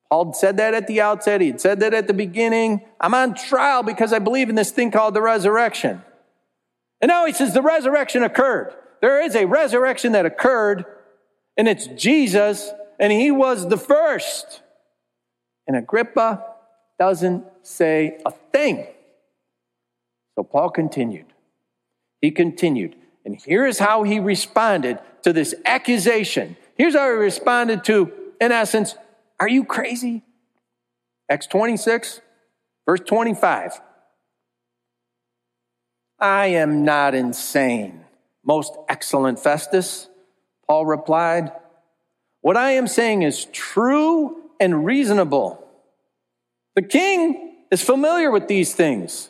Paul 0.10 0.34
said 0.34 0.58
that 0.58 0.74
at 0.74 0.88
the 0.88 1.00
outset. 1.00 1.40
He 1.40 1.48
had 1.48 1.62
said 1.62 1.80
that 1.80 1.94
at 1.94 2.08
the 2.08 2.14
beginning. 2.14 2.82
I'm 3.00 3.14
on 3.14 3.34
trial 3.34 3.82
because 3.82 4.12
I 4.12 4.20
believe 4.20 4.50
in 4.50 4.56
this 4.56 4.72
thing 4.72 4.92
called 4.92 5.14
the 5.14 5.22
resurrection. 5.22 6.02
And 7.02 7.10
now 7.10 7.26
he 7.26 7.34
says 7.34 7.54
the 7.54 7.62
resurrection 7.62 8.24
occurred. 8.24 8.74
There 9.02 9.22
is 9.22 9.36
a 9.36 9.46
resurrection 9.46 10.14
that 10.14 10.26
occurred, 10.26 10.86
and 11.56 11.68
it's 11.68 11.88
Jesus, 11.88 12.72
and 13.00 13.12
he 13.12 13.30
was 13.32 13.68
the 13.70 13.78
first. 13.78 14.62
And 15.68 15.76
Agrippa 15.78 16.44
doesn't 17.00 17.46
say 17.62 18.20
a 18.26 18.32
thing. 18.32 18.88
So 20.36 20.44
Paul 20.44 20.70
continued. 20.70 21.26
He 22.22 22.32
continued. 22.32 22.96
And 23.26 23.40
here's 23.44 23.80
how 23.80 24.04
he 24.04 24.20
responded 24.20 25.00
to 25.24 25.34
this 25.34 25.54
accusation. 25.66 26.56
Here's 26.78 26.96
how 26.96 27.08
he 27.10 27.18
responded 27.18 27.84
to, 27.86 28.12
in 28.40 28.52
essence, 28.52 28.96
are 29.40 29.50
you 29.50 29.66
crazy? 29.66 30.24
Acts 31.30 31.48
26, 31.48 32.22
verse 32.88 33.02
25. 33.02 33.82
I 36.20 36.48
am 36.48 36.84
not 36.84 37.14
insane, 37.14 38.04
most 38.44 38.76
excellent 38.90 39.40
Festus, 39.40 40.10
Paul 40.68 40.86
replied. 40.86 41.52
What 42.42 42.58
I 42.58 42.72
am 42.72 42.88
saying 42.88 43.22
is 43.22 43.46
true 43.46 44.50
and 44.60 44.84
reasonable. 44.84 45.64
The 46.76 46.82
king 46.82 47.66
is 47.72 47.84
familiar 47.84 48.32
with 48.32 48.48
these 48.48 48.74
things, 48.74 49.30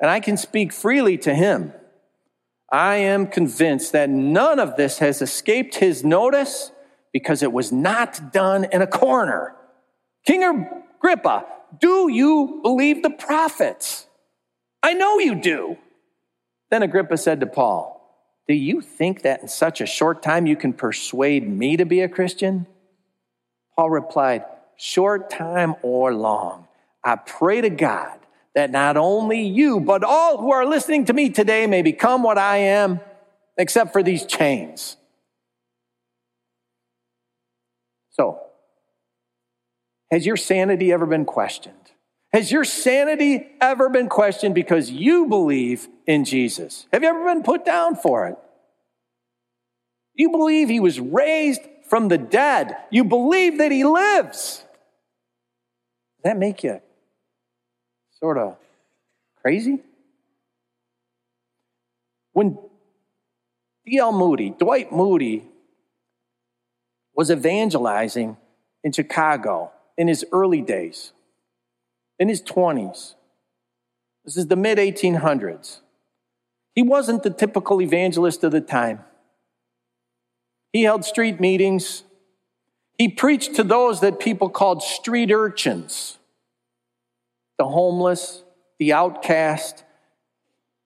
and 0.00 0.10
I 0.10 0.20
can 0.20 0.36
speak 0.36 0.72
freely 0.72 1.16
to 1.18 1.34
him. 1.34 1.72
I 2.70 2.96
am 2.96 3.26
convinced 3.26 3.92
that 3.92 4.10
none 4.10 4.58
of 4.58 4.76
this 4.76 4.98
has 4.98 5.22
escaped 5.22 5.76
his 5.76 6.04
notice 6.04 6.72
because 7.12 7.42
it 7.42 7.52
was 7.52 7.70
not 7.70 8.32
done 8.32 8.64
in 8.64 8.82
a 8.82 8.86
corner. 8.86 9.54
King 10.26 10.68
Agrippa, 10.98 11.46
do 11.78 12.10
you 12.10 12.60
believe 12.62 13.02
the 13.02 13.10
prophets? 13.10 14.06
I 14.82 14.94
know 14.94 15.18
you 15.18 15.34
do. 15.34 15.78
Then 16.72 16.82
Agrippa 16.82 17.18
said 17.18 17.40
to 17.40 17.46
Paul, 17.46 18.00
Do 18.48 18.54
you 18.54 18.80
think 18.80 19.20
that 19.22 19.42
in 19.42 19.48
such 19.48 19.82
a 19.82 19.86
short 19.86 20.22
time 20.22 20.46
you 20.46 20.56
can 20.56 20.72
persuade 20.72 21.46
me 21.46 21.76
to 21.76 21.84
be 21.84 22.00
a 22.00 22.08
Christian? 22.08 22.66
Paul 23.76 23.90
replied, 23.90 24.46
Short 24.78 25.28
time 25.28 25.74
or 25.82 26.14
long, 26.14 26.66
I 27.04 27.16
pray 27.16 27.60
to 27.60 27.68
God 27.68 28.18
that 28.54 28.70
not 28.70 28.96
only 28.96 29.42
you, 29.42 29.80
but 29.80 30.02
all 30.02 30.38
who 30.38 30.50
are 30.50 30.64
listening 30.64 31.04
to 31.04 31.12
me 31.12 31.28
today 31.28 31.66
may 31.66 31.82
become 31.82 32.22
what 32.22 32.38
I 32.38 32.56
am, 32.56 33.00
except 33.58 33.92
for 33.92 34.02
these 34.02 34.24
chains. 34.24 34.96
So, 38.12 38.40
has 40.10 40.24
your 40.24 40.38
sanity 40.38 40.90
ever 40.90 41.04
been 41.04 41.26
questioned? 41.26 41.81
Has 42.32 42.50
your 42.50 42.64
sanity 42.64 43.46
ever 43.60 43.90
been 43.90 44.08
questioned 44.08 44.54
because 44.54 44.90
you 44.90 45.26
believe 45.26 45.86
in 46.06 46.24
Jesus? 46.24 46.86
Have 46.92 47.02
you 47.02 47.08
ever 47.08 47.24
been 47.24 47.42
put 47.42 47.64
down 47.64 47.94
for 47.94 48.26
it? 48.26 48.38
You 50.14 50.30
believe 50.30 50.68
he 50.68 50.80
was 50.80 50.98
raised 50.98 51.60
from 51.88 52.08
the 52.08 52.18
dead. 52.18 52.76
You 52.90 53.04
believe 53.04 53.58
that 53.58 53.70
he 53.70 53.84
lives. 53.84 54.64
Does 56.16 56.24
that 56.24 56.38
make 56.38 56.64
you 56.64 56.80
sort 58.18 58.38
of 58.38 58.56
crazy? 59.42 59.80
When 62.32 62.58
D.L. 63.84 64.12
Moody, 64.12 64.50
Dwight 64.50 64.92
Moody, 64.92 65.44
was 67.14 67.30
evangelizing 67.30 68.36
in 68.82 68.92
Chicago 68.92 69.70
in 69.98 70.08
his 70.08 70.24
early 70.32 70.62
days, 70.62 71.12
in 72.22 72.28
his 72.28 72.40
20s. 72.40 73.16
This 74.24 74.36
is 74.36 74.46
the 74.46 74.54
mid 74.54 74.78
1800s. 74.78 75.80
He 76.72 76.80
wasn't 76.80 77.24
the 77.24 77.30
typical 77.30 77.82
evangelist 77.82 78.44
of 78.44 78.52
the 78.52 78.60
time. 78.60 79.00
He 80.72 80.84
held 80.84 81.04
street 81.04 81.40
meetings. 81.40 82.04
He 82.96 83.08
preached 83.08 83.56
to 83.56 83.64
those 83.64 84.00
that 84.02 84.20
people 84.20 84.48
called 84.48 84.84
street 84.84 85.32
urchins, 85.32 86.18
the 87.58 87.66
homeless, 87.66 88.44
the 88.78 88.92
outcast. 88.92 89.82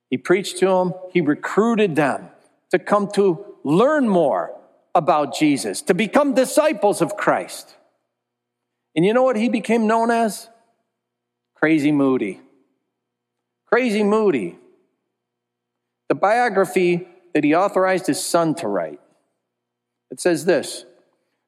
He 0.09 0.17
preached 0.17 0.57
to 0.61 0.67
them. 0.69 0.95
He 1.13 1.21
recruited 1.21 1.97
them 1.97 2.31
to 2.71 2.79
come 2.79 3.09
to 3.13 3.45
learn 3.63 4.09
more 4.09 4.59
about 4.95 5.37
Jesus, 5.37 5.83
to 5.83 5.93
become 5.93 6.33
disciples 6.33 7.03
of 7.03 7.19
Christ. 7.19 7.77
And 8.95 9.05
you 9.05 9.13
know 9.13 9.23
what 9.23 9.37
he 9.37 9.51
became 9.51 9.87
known 9.87 10.11
as? 10.11 10.49
Crazy 11.57 11.93
Moody. 11.93 12.41
Crazy 13.67 14.03
Moody. 14.03 14.59
The 16.09 16.15
biography 16.15 17.09
that 17.35 17.45
he 17.45 17.55
authorized 17.55 18.07
his 18.07 18.25
son 18.25 18.55
to 18.57 18.69
write. 18.69 19.01
It 20.11 20.21
says 20.21 20.45
this 20.45 20.85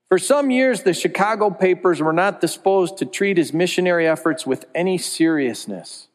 For 0.09 0.19
some 0.19 0.51
years, 0.51 0.83
the 0.83 0.93
Chicago 0.93 1.51
papers 1.51 2.01
were 2.01 2.13
not 2.13 2.41
disposed 2.41 2.99
to 2.99 3.07
treat 3.07 3.37
his 3.37 3.53
missionary 3.53 4.07
efforts 4.07 4.47
with 4.47 4.65
any 4.75 4.99
seriousness. 4.99 6.09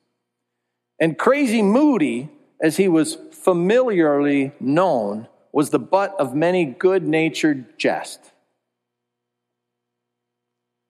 And 0.99 1.17
Crazy 1.17 1.61
Moody 1.61 2.29
as 2.63 2.77
he 2.77 2.87
was 2.87 3.17
familiarly 3.31 4.53
known, 4.59 5.27
was 5.51 5.69
the 5.69 5.79
butt 5.79 6.15
of 6.17 6.33
many 6.33 6.65
good 6.65 7.03
natured 7.03 7.77
jests. 7.77 8.31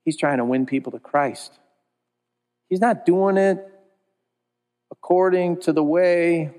He's 0.05 0.15
trying 0.15 0.37
to 0.37 0.45
win 0.45 0.67
people 0.67 0.91
to 0.91 0.99
Christ. 0.99 1.57
He's 2.73 2.81
not 2.81 3.05
doing 3.05 3.37
it 3.37 3.63
according 4.89 5.61
to 5.61 5.71
the 5.71 5.83
way 5.83 6.49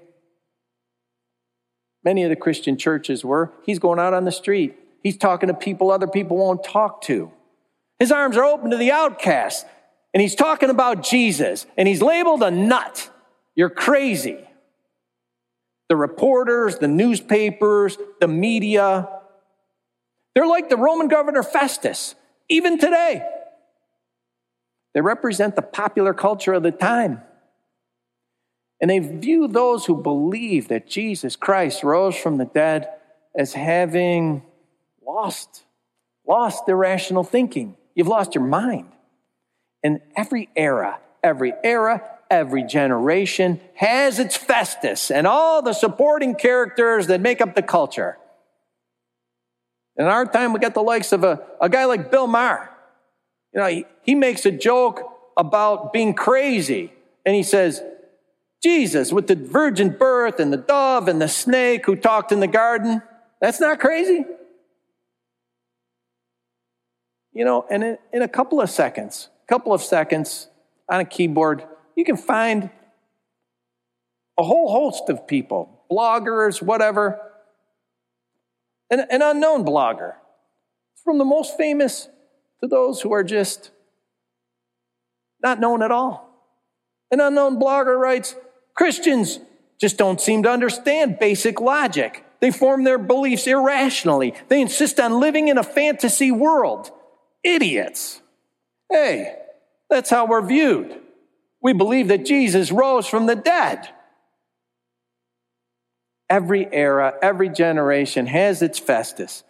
many 2.04 2.22
of 2.22 2.30
the 2.30 2.36
Christian 2.36 2.78
churches 2.78 3.24
were. 3.24 3.50
He's 3.66 3.80
going 3.80 3.98
out 3.98 4.14
on 4.14 4.24
the 4.24 4.30
street. 4.30 4.76
He's 5.02 5.16
talking 5.16 5.48
to 5.48 5.54
people 5.54 5.90
other 5.90 6.06
people 6.06 6.36
won't 6.36 6.62
talk 6.62 7.02
to. 7.06 7.32
His 7.98 8.12
arms 8.12 8.36
are 8.36 8.44
open 8.44 8.70
to 8.70 8.76
the 8.76 8.92
outcast. 8.92 9.66
And 10.14 10.20
he's 10.20 10.36
talking 10.36 10.70
about 10.70 11.02
Jesus. 11.02 11.66
And 11.76 11.88
he's 11.88 12.00
labeled 12.00 12.44
a 12.44 12.50
nut. 12.52 13.10
You're 13.56 13.68
crazy. 13.68 14.38
The 15.88 15.96
reporters, 15.96 16.78
the 16.78 16.86
newspapers, 16.86 17.98
the 18.20 18.28
media, 18.28 19.08
they're 20.36 20.46
like 20.46 20.68
the 20.68 20.76
Roman 20.76 21.08
governor 21.08 21.42
Festus, 21.42 22.14
even 22.48 22.78
today. 22.78 23.28
They 24.94 25.00
represent 25.00 25.56
the 25.56 25.62
popular 25.62 26.14
culture 26.14 26.54
of 26.54 26.62
the 26.62 26.70
time. 26.70 27.20
And 28.80 28.90
they 28.90 29.00
view 29.00 29.48
those 29.48 29.86
who 29.86 30.00
believe 30.00 30.68
that 30.68 30.86
Jesus 30.86 31.36
Christ 31.36 31.82
rose 31.82 32.16
from 32.16 32.38
the 32.38 32.44
dead 32.44 32.88
as 33.36 33.54
having 33.54 34.42
lost, 35.04 35.64
lost 36.26 36.68
irrational 36.68 37.24
thinking. 37.24 37.76
You've 37.94 38.08
lost 38.08 38.34
your 38.34 38.44
mind. 38.44 38.88
And 39.82 40.00
every 40.16 40.48
era, 40.56 41.00
every 41.22 41.52
era, 41.62 42.02
every 42.30 42.62
generation 42.62 43.60
has 43.74 44.18
its 44.18 44.36
Festus 44.36 45.10
and 45.10 45.26
all 45.26 45.62
the 45.62 45.72
supporting 45.72 46.34
characters 46.34 47.08
that 47.08 47.20
make 47.20 47.40
up 47.40 47.54
the 47.54 47.62
culture. 47.62 48.18
In 49.96 50.06
our 50.06 50.26
time, 50.26 50.52
we 50.52 50.58
got 50.58 50.74
the 50.74 50.82
likes 50.82 51.12
of 51.12 51.22
a, 51.22 51.40
a 51.60 51.68
guy 51.68 51.84
like 51.84 52.10
Bill 52.10 52.26
Maher. 52.26 52.73
You 53.54 53.60
know, 53.60 53.66
he, 53.68 53.86
he 54.02 54.14
makes 54.14 54.44
a 54.44 54.50
joke 54.50 55.02
about 55.36 55.92
being 55.92 56.14
crazy. 56.14 56.92
And 57.24 57.34
he 57.34 57.42
says, 57.42 57.82
Jesus 58.62 59.12
with 59.12 59.26
the 59.26 59.36
virgin 59.36 59.90
birth 59.90 60.40
and 60.40 60.52
the 60.52 60.56
dove 60.56 61.06
and 61.06 61.20
the 61.20 61.28
snake 61.28 61.86
who 61.86 61.96
talked 61.96 62.32
in 62.32 62.40
the 62.40 62.46
garden, 62.46 63.02
that's 63.40 63.60
not 63.60 63.78
crazy. 63.78 64.24
You 67.32 67.44
know, 67.44 67.66
and 67.70 67.84
in, 67.84 67.98
in 68.12 68.22
a 68.22 68.28
couple 68.28 68.60
of 68.60 68.70
seconds, 68.70 69.28
a 69.44 69.46
couple 69.48 69.72
of 69.72 69.82
seconds 69.82 70.48
on 70.88 71.00
a 71.00 71.04
keyboard, 71.04 71.64
you 71.94 72.04
can 72.04 72.16
find 72.16 72.70
a 74.38 74.42
whole 74.42 74.70
host 74.70 75.08
of 75.08 75.26
people, 75.26 75.84
bloggers, 75.90 76.62
whatever, 76.62 77.20
an, 78.90 79.00
an 79.10 79.22
unknown 79.22 79.64
blogger, 79.64 80.14
from 81.04 81.18
the 81.18 81.24
most 81.24 81.56
famous 81.56 82.08
to 82.64 82.68
those 82.68 83.00
who 83.02 83.12
are 83.12 83.22
just 83.22 83.70
not 85.42 85.60
known 85.60 85.82
at 85.82 85.90
all. 85.90 86.30
An 87.10 87.20
unknown 87.20 87.60
blogger 87.60 87.98
writes 87.98 88.34
Christians 88.74 89.38
just 89.80 89.98
don't 89.98 90.20
seem 90.20 90.42
to 90.44 90.50
understand 90.50 91.18
basic 91.18 91.60
logic. 91.60 92.24
They 92.40 92.50
form 92.50 92.84
their 92.84 92.98
beliefs 92.98 93.46
irrationally. 93.46 94.34
They 94.48 94.60
insist 94.60 94.98
on 94.98 95.20
living 95.20 95.48
in 95.48 95.58
a 95.58 95.62
fantasy 95.62 96.30
world. 96.30 96.90
Idiots. 97.42 98.20
Hey, 98.90 99.36
that's 99.90 100.10
how 100.10 100.26
we're 100.26 100.46
viewed. 100.46 101.00
We 101.60 101.72
believe 101.72 102.08
that 102.08 102.24
Jesus 102.24 102.72
rose 102.72 103.06
from 103.06 103.26
the 103.26 103.36
dead. 103.36 103.88
Every 106.30 106.66
era, 106.72 107.14
every 107.20 107.50
generation 107.50 108.26
has 108.26 108.62
its 108.62 108.78
Festus, 108.78 109.44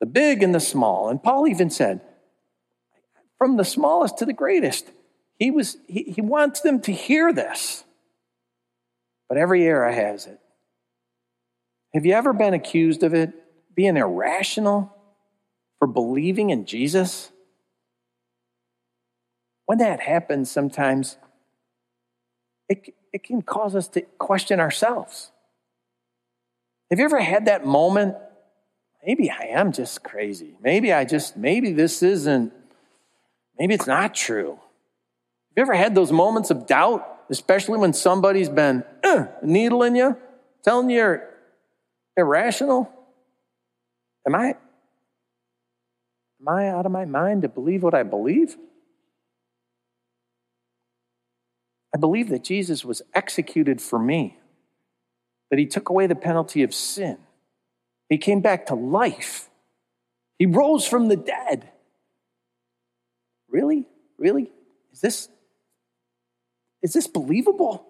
the 0.00 0.06
big 0.06 0.42
and 0.42 0.54
the 0.54 0.60
small. 0.60 1.08
And 1.08 1.22
Paul 1.22 1.46
even 1.46 1.68
said, 1.68 2.00
from 3.38 3.56
the 3.56 3.64
smallest 3.64 4.18
to 4.18 4.24
the 4.24 4.32
greatest. 4.32 4.90
He, 5.38 5.50
was, 5.50 5.76
he, 5.86 6.02
he 6.04 6.20
wants 6.20 6.60
them 6.60 6.80
to 6.82 6.92
hear 6.92 7.32
this. 7.32 7.84
But 9.28 9.38
every 9.38 9.64
era 9.64 9.94
has 9.94 10.26
it. 10.26 10.40
Have 11.94 12.06
you 12.06 12.12
ever 12.12 12.32
been 12.32 12.54
accused 12.54 13.02
of 13.02 13.14
it 13.14 13.32
being 13.74 13.96
irrational 13.96 14.94
for 15.78 15.88
believing 15.88 16.50
in 16.50 16.64
Jesus? 16.64 17.30
When 19.66 19.78
that 19.78 20.00
happens, 20.00 20.50
sometimes 20.50 21.16
it, 22.68 22.94
it 23.12 23.24
can 23.24 23.42
cause 23.42 23.74
us 23.74 23.88
to 23.88 24.02
question 24.18 24.60
ourselves. 24.60 25.32
Have 26.90 26.98
you 26.98 27.04
ever 27.04 27.20
had 27.20 27.46
that 27.46 27.66
moment? 27.66 28.14
Maybe 29.04 29.30
I 29.30 29.46
am 29.50 29.72
just 29.72 30.02
crazy. 30.02 30.56
Maybe 30.62 30.92
I 30.92 31.04
just, 31.04 31.36
maybe 31.36 31.72
this 31.72 32.02
isn't 32.02 32.52
Maybe 33.58 33.74
it's 33.74 33.86
not 33.86 34.14
true. 34.14 34.50
Have 34.50 35.56
you 35.56 35.62
ever 35.62 35.74
had 35.74 35.94
those 35.94 36.12
moments 36.12 36.50
of 36.50 36.66
doubt, 36.66 37.06
especially 37.30 37.78
when 37.78 37.92
somebody's 37.92 38.48
been 38.48 38.84
uh, 39.02 39.26
needling 39.42 39.96
you, 39.96 40.16
telling 40.62 40.90
you 40.90 40.96
you're 40.96 41.28
irrational? 42.16 42.92
Am 44.26 44.34
I, 44.34 44.56
am 46.40 46.48
I 46.48 46.68
out 46.68 46.84
of 46.84 46.92
my 46.92 47.04
mind 47.04 47.42
to 47.42 47.48
believe 47.48 47.82
what 47.82 47.94
I 47.94 48.02
believe? 48.02 48.56
I 51.94 51.98
believe 51.98 52.28
that 52.28 52.44
Jesus 52.44 52.84
was 52.84 53.00
executed 53.14 53.80
for 53.80 53.98
me, 53.98 54.36
that 55.50 55.58
he 55.58 55.64
took 55.64 55.88
away 55.88 56.06
the 56.06 56.14
penalty 56.14 56.62
of 56.62 56.74
sin. 56.74 57.16
He 58.10 58.18
came 58.18 58.40
back 58.40 58.66
to 58.66 58.74
life. 58.74 59.48
He 60.38 60.44
rose 60.44 60.86
from 60.86 61.08
the 61.08 61.16
dead. 61.16 61.70
Really? 63.48 63.86
Really? 64.18 64.50
Is 64.92 65.00
this 65.00 65.28
is 66.82 66.92
this 66.92 67.06
believable? 67.06 67.86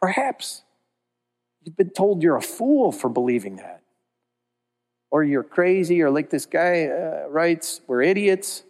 Perhaps 0.00 0.62
you've 1.62 1.76
been 1.76 1.90
told 1.90 2.22
you're 2.22 2.36
a 2.36 2.42
fool 2.42 2.92
for 2.92 3.10
believing 3.10 3.56
that. 3.56 3.82
Or 5.10 5.22
you're 5.22 5.42
crazy, 5.42 6.02
or 6.02 6.10
like 6.10 6.30
this 6.30 6.46
guy 6.46 6.86
uh, 6.86 7.26
writes, 7.28 7.80
we're 7.86 8.02
idiots. 8.02 8.64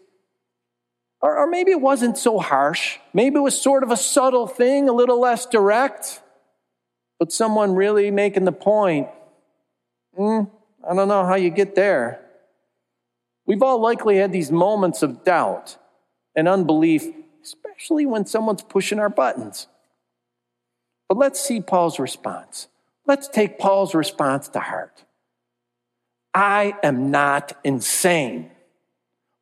Or, 1.20 1.38
or 1.38 1.46
maybe 1.46 1.70
it 1.70 1.80
wasn't 1.80 2.18
so 2.18 2.38
harsh. 2.38 2.98
Maybe 3.12 3.36
it 3.36 3.40
was 3.40 3.60
sort 3.60 3.82
of 3.82 3.90
a 3.90 3.96
subtle 3.96 4.46
thing, 4.46 4.88
a 4.88 4.92
little 4.92 5.20
less 5.20 5.46
direct. 5.46 6.20
But 7.18 7.32
someone 7.32 7.74
really 7.74 8.10
making 8.10 8.44
the 8.44 8.52
point. 8.52 9.08
Mm, 10.18 10.50
I 10.88 10.94
don't 10.94 11.08
know 11.08 11.24
how 11.24 11.36
you 11.36 11.50
get 11.50 11.74
there. 11.74 12.25
We've 13.46 13.62
all 13.62 13.80
likely 13.80 14.16
had 14.18 14.32
these 14.32 14.50
moments 14.50 15.02
of 15.02 15.24
doubt 15.24 15.76
and 16.34 16.48
unbelief, 16.48 17.06
especially 17.42 18.04
when 18.04 18.26
someone's 18.26 18.62
pushing 18.62 18.98
our 18.98 19.08
buttons. 19.08 19.68
But 21.08 21.18
let's 21.18 21.40
see 21.40 21.60
Paul's 21.60 21.98
response. 21.98 22.68
Let's 23.06 23.28
take 23.28 23.58
Paul's 23.58 23.94
response 23.94 24.48
to 24.48 24.60
heart. 24.60 25.04
I 26.34 26.74
am 26.82 27.10
not 27.10 27.52
insane. 27.64 28.50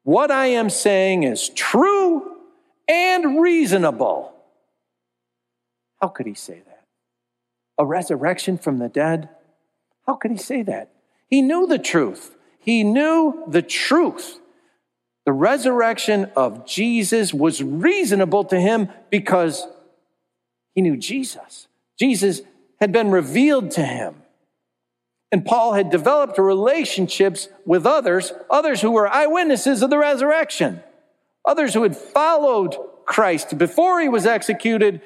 What 0.02 0.30
I 0.30 0.46
am 0.46 0.68
saying 0.68 1.22
is 1.22 1.48
true 1.48 2.36
and 2.86 3.40
reasonable. 3.40 4.34
How 6.00 6.08
could 6.08 6.26
he 6.26 6.34
say 6.34 6.60
that? 6.66 6.84
A 7.78 7.86
resurrection 7.86 8.58
from 8.58 8.78
the 8.78 8.90
dead? 8.90 9.30
How 10.06 10.14
could 10.14 10.30
he 10.30 10.36
say 10.36 10.62
that? 10.62 10.90
He 11.26 11.40
knew 11.40 11.66
the 11.66 11.78
truth. 11.78 12.36
He 12.64 12.82
knew 12.82 13.44
the 13.46 13.62
truth. 13.62 14.40
The 15.26 15.32
resurrection 15.32 16.30
of 16.36 16.66
Jesus 16.66 17.32
was 17.32 17.62
reasonable 17.62 18.44
to 18.44 18.60
him 18.60 18.88
because 19.10 19.66
he 20.74 20.82
knew 20.82 20.96
Jesus. 20.96 21.68
Jesus 21.98 22.42
had 22.80 22.92
been 22.92 23.10
revealed 23.10 23.70
to 23.72 23.84
him. 23.84 24.16
And 25.30 25.44
Paul 25.44 25.74
had 25.74 25.90
developed 25.90 26.38
relationships 26.38 27.48
with 27.66 27.86
others, 27.86 28.32
others 28.48 28.80
who 28.80 28.92
were 28.92 29.08
eyewitnesses 29.08 29.82
of 29.82 29.90
the 29.90 29.98
resurrection, 29.98 30.82
others 31.44 31.74
who 31.74 31.82
had 31.82 31.96
followed 31.96 32.76
Christ 33.04 33.58
before 33.58 34.00
he 34.00 34.08
was 34.08 34.26
executed 34.26 35.00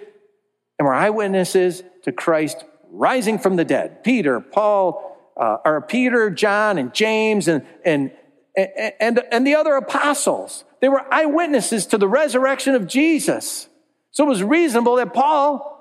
and 0.78 0.86
were 0.86 0.94
eyewitnesses 0.94 1.82
to 2.04 2.12
Christ 2.12 2.64
rising 2.90 3.38
from 3.38 3.56
the 3.56 3.64
dead. 3.64 4.04
Peter, 4.04 4.40
Paul, 4.40 5.07
uh, 5.38 5.80
Peter, 5.80 6.30
John, 6.30 6.78
and 6.78 6.92
James, 6.92 7.48
and, 7.48 7.64
and, 7.84 8.10
and, 8.56 9.22
and 9.30 9.46
the 9.46 9.54
other 9.54 9.74
apostles. 9.74 10.64
They 10.80 10.88
were 10.88 11.02
eyewitnesses 11.12 11.86
to 11.86 11.98
the 11.98 12.08
resurrection 12.08 12.74
of 12.74 12.86
Jesus. 12.86 13.68
So 14.10 14.24
it 14.24 14.28
was 14.28 14.42
reasonable 14.42 14.96
that 14.96 15.14
Paul 15.14 15.74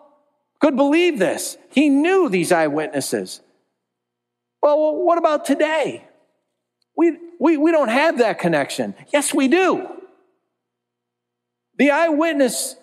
could 0.59 0.75
believe 0.75 1.19
this. 1.19 1.57
He 1.71 1.89
knew 1.89 2.29
these 2.29 2.51
eyewitnesses. 2.51 3.41
Well, 4.61 4.95
what 4.95 5.17
about 5.17 5.45
today? 5.45 6.05
We, 6.95 7.17
we, 7.39 7.57
we 7.57 7.71
don't 7.71 7.89
have 7.89 8.19
that 8.19 8.39
connection. 8.39 8.95
Yes, 9.13 9.33
we 9.33 9.47
do. 9.47 9.87
The 11.77 11.91
eyewitness 11.91 12.75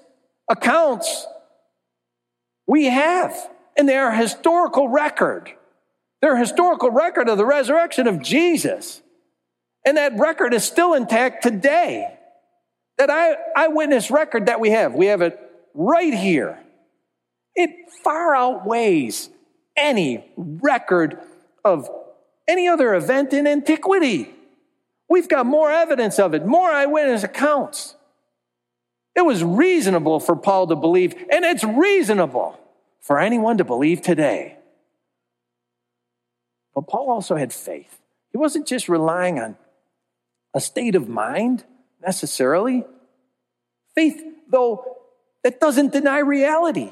accounts 0.48 1.26
we 2.66 2.86
have. 2.86 3.50
and 3.76 3.88
they 3.88 3.96
are 3.96 4.12
historical 4.12 4.88
record. 4.88 5.52
They're 6.24 6.36
a 6.36 6.38
historical 6.38 6.88
record 6.88 7.28
of 7.28 7.36
the 7.36 7.44
resurrection 7.44 8.06
of 8.06 8.22
Jesus. 8.22 9.02
And 9.84 9.98
that 9.98 10.18
record 10.18 10.54
is 10.54 10.64
still 10.64 10.94
intact 10.94 11.42
today. 11.42 12.16
That 12.96 13.10
eye, 13.10 13.34
eyewitness 13.54 14.10
record 14.10 14.46
that 14.46 14.58
we 14.58 14.70
have, 14.70 14.94
we 14.94 15.04
have 15.08 15.20
it 15.20 15.38
right 15.74 16.14
here. 16.14 16.58
It 17.54 17.68
far 18.02 18.34
outweighs 18.34 19.28
any 19.76 20.24
record 20.38 21.18
of 21.62 21.90
any 22.48 22.68
other 22.68 22.94
event 22.94 23.34
in 23.34 23.46
antiquity. 23.46 24.30
We've 25.10 25.28
got 25.28 25.44
more 25.44 25.70
evidence 25.70 26.18
of 26.18 26.32
it, 26.32 26.46
more 26.46 26.70
eyewitness 26.70 27.22
accounts. 27.22 27.96
It 29.14 29.26
was 29.26 29.44
reasonable 29.44 30.20
for 30.20 30.36
Paul 30.36 30.68
to 30.68 30.74
believe, 30.74 31.12
and 31.30 31.44
it's 31.44 31.64
reasonable 31.64 32.58
for 33.02 33.18
anyone 33.18 33.58
to 33.58 33.64
believe 33.64 34.00
today. 34.00 34.56
But 36.74 36.88
Paul 36.88 37.10
also 37.10 37.36
had 37.36 37.52
faith. 37.52 38.00
He 38.32 38.38
wasn't 38.38 38.66
just 38.66 38.88
relying 38.88 39.38
on 39.38 39.56
a 40.54 40.60
state 40.60 40.94
of 40.94 41.08
mind 41.08 41.64
necessarily. 42.02 42.84
Faith, 43.94 44.22
though, 44.48 44.96
that 45.44 45.60
doesn't 45.60 45.92
deny 45.92 46.18
reality. 46.18 46.90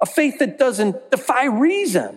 A 0.00 0.06
faith 0.06 0.38
that 0.38 0.58
doesn't 0.58 1.10
defy 1.10 1.46
reason. 1.46 2.16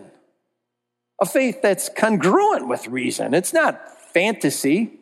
A 1.22 1.26
faith 1.26 1.62
that's 1.62 1.90
congruent 1.90 2.68
with 2.68 2.88
reason. 2.88 3.34
It's 3.34 3.54
not 3.54 4.12
fantasy. 4.14 5.00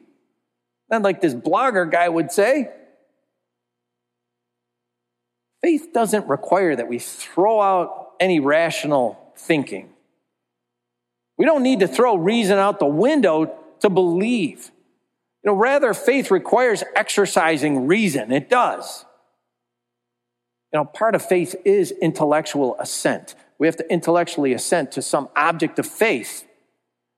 Not 0.89 1.01
like 1.01 1.21
this 1.21 1.34
blogger 1.34 1.89
guy 1.89 2.10
would 2.10 2.32
say. 2.32 2.69
Faith 5.62 5.89
doesn't 5.93 6.27
require 6.27 6.75
that 6.75 6.88
we 6.88 6.99
throw 6.99 7.62
out 7.62 8.12
any 8.19 8.39
rational 8.39 9.34
thinking. 9.36 9.89
We 11.41 11.47
don't 11.47 11.63
need 11.63 11.80
to 11.80 11.88
throw 11.88 12.17
reason 12.17 12.60
out 12.60 12.77
the 12.77 12.86
window 12.86 13.51
to 13.80 13.89
believe. 13.89 14.69
You 15.43 15.49
know, 15.49 15.56
rather, 15.56 15.91
faith 15.95 16.30
requires 16.30 16.84
exercising 16.95 17.88
reason. 17.88 18.32
It 18.32 18.47
does. 18.47 19.06
You 20.71 20.77
know, 20.77 20.86
part 20.86 21.15
of 21.15 21.25
faith 21.25 21.56
is 21.65 21.89
intellectual 21.93 22.75
assent. 22.77 23.34
We 23.58 23.65
have 23.65 23.75
to 23.77 23.91
intellectually 23.91 24.54
assent 24.54 24.91
to 24.91 25.01
some 25.01 25.30
object 25.36 25.80
of 25.80 25.88
faith. 25.88 26.45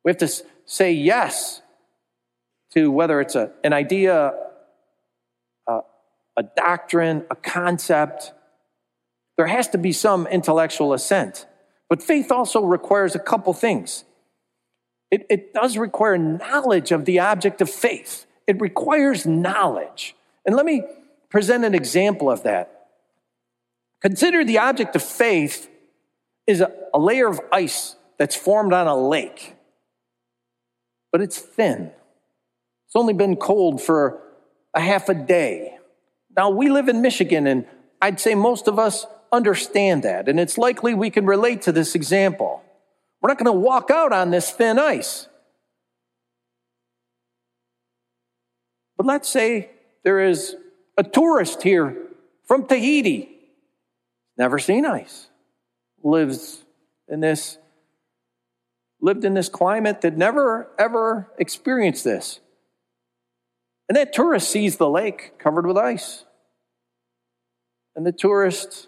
We 0.06 0.12
have 0.12 0.20
to 0.20 0.32
say 0.64 0.94
yes 0.94 1.62
to 2.76 2.92
whether 2.92 3.20
it's 3.20 3.36
a, 3.36 3.52
an 3.62 3.74
idea, 3.74 4.36
a, 5.68 5.80
a 6.38 6.44
doctrine, 6.56 7.26
a 7.30 7.36
concept. 7.36 8.32
There 9.36 9.48
has 9.48 9.68
to 9.72 9.78
be 9.78 9.92
some 9.92 10.28
intellectual 10.28 10.94
assent. 10.94 11.46
But 11.90 12.02
faith 12.02 12.32
also 12.32 12.64
requires 12.64 13.16
a 13.16 13.20
couple 13.20 13.52
things. 13.52 14.06
It, 15.14 15.28
it 15.30 15.54
does 15.54 15.78
require 15.78 16.18
knowledge 16.18 16.92
of 16.92 17.06
the 17.06 17.20
object 17.20 17.62
of 17.62 17.70
faith, 17.70 18.26
it 18.48 18.60
requires 18.60 19.28
knowledge. 19.28 20.16
And 20.44 20.56
let 20.56 20.66
me 20.66 20.82
present 21.30 21.64
an 21.64 21.76
example 21.76 22.32
of 22.32 22.42
that. 22.44 22.88
Consider 24.02 24.44
the 24.44 24.58
object 24.58 24.96
of 24.96 25.04
faith 25.04 25.70
is 26.48 26.62
a, 26.62 26.74
a 26.96 26.98
layer 26.98 27.28
of 27.28 27.40
ice 27.52 27.96
that's 28.18 28.36
formed 28.36 28.74
on 28.74 28.88
a 28.88 28.96
lake, 28.96 29.56
but 31.12 31.22
it's 31.22 31.38
thin. 31.38 31.92
It's 32.88 32.96
only 32.96 33.14
been 33.14 33.36
cold 33.36 33.84
for 33.84 34.20
a 34.74 34.82
half 34.82 35.10
a 35.10 35.14
day. 35.14 35.78
Now, 36.36 36.50
we 36.50 36.72
live 36.72 36.90
in 36.90 37.04
Michigan, 37.04 37.46
and 37.46 37.68
I'd 38.02 38.20
say 38.20 38.34
most 38.34 38.68
of 38.68 38.80
us 38.80 39.06
understand 39.32 40.02
that, 40.06 40.28
and 40.28 40.40
it's 40.40 40.58
likely 40.58 40.96
we 40.96 41.12
can 41.12 41.28
relate 41.28 41.62
to 41.64 41.72
this 41.72 41.94
example. 41.94 42.64
We're 43.24 43.30
not 43.30 43.38
going 43.38 43.46
to 43.46 43.54
walk 43.54 43.90
out 43.90 44.12
on 44.12 44.32
this 44.32 44.52
thin 44.52 44.78
ice. 44.78 45.30
But 48.98 49.06
let's 49.06 49.30
say 49.30 49.70
there 50.04 50.20
is 50.20 50.58
a 50.98 51.04
tourist 51.04 51.64
here 51.64 51.98
from 52.46 52.68
Tahiti, 52.68 53.30
never 54.38 54.60
seen 54.60 54.86
ice, 54.86 55.28
lives 56.04 56.66
in 57.08 57.22
this 57.22 57.58
lived 59.00 59.26
in 59.26 59.34
this 59.34 59.50
climate 59.50 60.02
that 60.02 60.18
never 60.18 60.70
ever 60.78 61.32
experienced 61.38 62.04
this. 62.04 62.42
And 63.88 63.96
that 63.96 64.12
tourist 64.12 64.50
sees 64.50 64.76
the 64.76 64.90
lake 64.90 65.40
covered 65.40 65.66
with 65.66 65.78
ice. 65.78 66.26
And 67.96 68.06
the 68.06 68.12
tourist, 68.12 68.88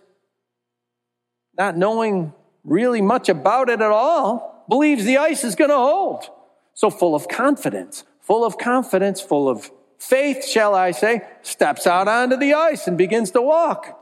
not 1.58 1.78
knowing 1.78 2.34
really 2.66 3.02
much 3.02 3.30
about 3.30 3.70
it 3.70 3.82
at 3.82 3.92
all, 3.92 4.66
believes 4.68 5.06
the 5.06 5.18
ice 5.18 5.44
is 5.44 5.56
going 5.56 5.70
to 5.70 5.78
hold. 5.78 6.30
So, 6.74 6.90
full 6.90 7.16
of 7.16 7.28
confidence, 7.28 8.04
full 8.20 8.44
of 8.44 8.58
confidence, 8.58 9.22
full 9.22 9.48
of 9.48 9.72
faith, 9.98 10.46
shall 10.46 10.76
I 10.76 10.92
say, 10.92 11.22
steps 11.42 11.88
out 11.88 12.08
onto 12.08 12.36
the 12.36 12.54
ice 12.54 12.88
and 12.88 12.98
begins 12.98 13.32
to 13.32 13.42
walk. 13.42 13.98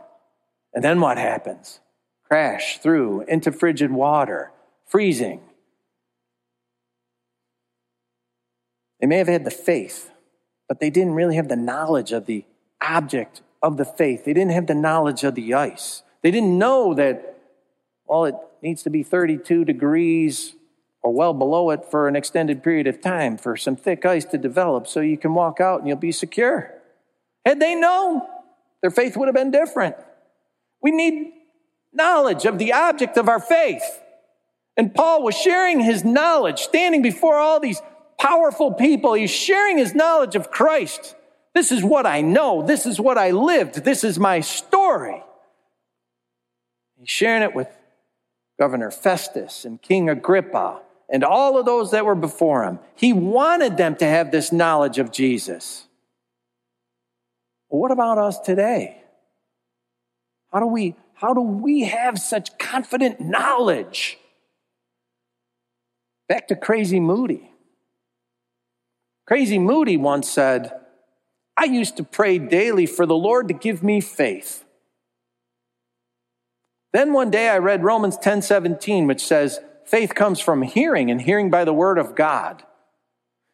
And 0.73 0.84
then 0.84 0.99
what 0.99 1.17
happens? 1.17 1.82
Crash 2.23 2.80
through 2.80 3.26
into 3.28 3.52
frigid 3.52 3.91
water, 3.91 4.52
freezing. 4.88 5.41
They 8.99 9.06
may 9.06 9.17
have 9.17 9.28
had 9.28 9.45
the 9.45 9.52
faith 9.52 10.10
but 10.67 10.80
they 10.80 10.89
didn't 10.89 11.13
really 11.13 11.36
have 11.36 11.49
the 11.49 11.56
knowledge 11.56 12.12
of 12.12 12.26
the 12.26 12.45
object 12.82 13.41
of 13.62 13.78
the 13.78 13.86
faith. 13.86 14.26
They 14.26 14.34
didn't 14.34 14.54
have 14.54 14.67
the 14.67 14.76
knowledge 14.76 15.23
of 15.23 15.36
the 15.36 15.54
ice. 15.54 16.04
They 16.21 16.32
didn't 16.32 16.58
know 16.58 16.93
that, 16.95 17.38
well, 18.06 18.26
it 18.26 18.36
needs 18.63 18.82
to 18.84 18.89
be 18.89 19.04
32 19.04 19.65
degrees 19.65 20.56
or 21.04 21.13
well 21.13 21.34
below 21.34 21.69
it 21.71 21.84
for 21.91 22.08
an 22.08 22.15
extended 22.15 22.63
period 22.63 22.88
of 22.88 23.02
time 23.02 23.38
for 23.38 23.58
some 23.58 23.76
thick 23.76 24.06
ice 24.06 24.23
to 24.23 24.38
develop 24.38 24.88
so 24.88 25.02
you 25.02 25.17
can 25.17 25.34
walk 25.34 25.60
out 25.60 25.80
and 25.80 25.88
you'll 25.88 25.97
be 25.97 26.13
secure. 26.13 26.73
Had 27.45 27.60
they 27.60 27.76
known, 27.76 28.21
their 28.82 28.89
faith 28.89 29.17
would 29.17 29.28
have 29.28 29.36
been 29.36 29.52
different. 29.52 29.97
We 30.82 30.91
need 30.91 31.34
knowledge 31.91 32.45
of 32.45 32.58
the 32.58 32.71
object 32.71 33.17
of 33.17 33.28
our 33.28 33.39
faith. 33.39 33.84
And 34.78 34.95
Paul 34.95 35.23
was 35.23 35.36
sharing 35.36 35.82
his 35.82 36.06
knowledge, 36.06 36.60
standing 36.60 37.02
before 37.02 37.36
all 37.36 37.60
these 37.60 37.82
powerful 38.17 38.73
people. 38.73 39.13
He's 39.13 39.30
sharing 39.30 39.78
his 39.78 39.93
knowledge 39.93 40.36
of 40.36 40.52
Christ. 40.52 41.15
This 41.54 41.71
is 41.71 41.84
what 41.84 42.06
I 42.06 42.21
know. 42.21 42.65
This 42.65 42.86
is 42.86 42.99
what 42.99 43.17
I 43.17 43.32
lived. 43.32 43.84
This 43.84 44.06
is 44.06 44.17
my 44.17 44.39
story. 44.39 45.21
He's 46.97 47.10
sharing 47.10 47.43
it 47.43 47.54
with 47.54 47.67
Governor 48.63 48.91
Festus 48.91 49.65
and 49.65 49.82
King 49.82 50.08
Agrippa 50.08 50.80
and 51.10 51.21
all 51.21 51.60
of 51.60 51.65
those 51.65 51.91
that 51.91 52.06
were 52.06 52.15
before 52.15 52.63
him. 52.63 52.80
He 52.95 53.12
wanted 53.12 53.76
them 53.76 53.97
to 53.97 54.06
have 54.06 54.32
this 54.32 54.54
knowledge 54.54 54.99
of 54.99 55.12
Jesus. 55.12 55.86
Well, 57.67 57.82
what 57.82 57.91
about 57.91 58.19
us 58.19 58.39
today? 58.39 59.04
How 60.54 60.62
do 60.62 60.67
we 60.67 60.95
how 61.15 61.34
do 61.34 61.41
we 61.41 61.82
have 61.82 62.17
such 62.17 62.58
confident 62.58 63.19
knowledge? 63.19 64.17
Back 66.30 66.47
to 66.47 66.56
crazy 66.56 67.02
Moody. 67.02 67.52
Crazy 69.28 69.60
Moody 69.60 69.97
once 69.97 70.30
said, 70.30 70.71
I 71.58 71.65
used 71.65 71.97
to 71.97 72.06
pray 72.06 72.39
daily 72.39 72.86
for 72.86 73.06
the 73.06 73.13
Lord 73.13 73.49
to 73.49 73.54
give 73.54 73.84
me 73.84 73.99
faith. 73.99 74.63
Then 76.93 77.12
one 77.12 77.32
day 77.32 77.49
I 77.49 77.58
read 77.58 77.84
Romans 77.84 78.17
10 78.17 78.41
17, 78.43 79.08
which 79.08 79.25
says, 79.25 79.60
Faith 79.84 80.15
comes 80.15 80.39
from 80.39 80.62
hearing, 80.62 81.12
and 81.12 81.21
hearing 81.21 81.49
by 81.49 81.65
the 81.65 81.73
word 81.73 81.97
of 81.97 82.15
God. 82.15 82.63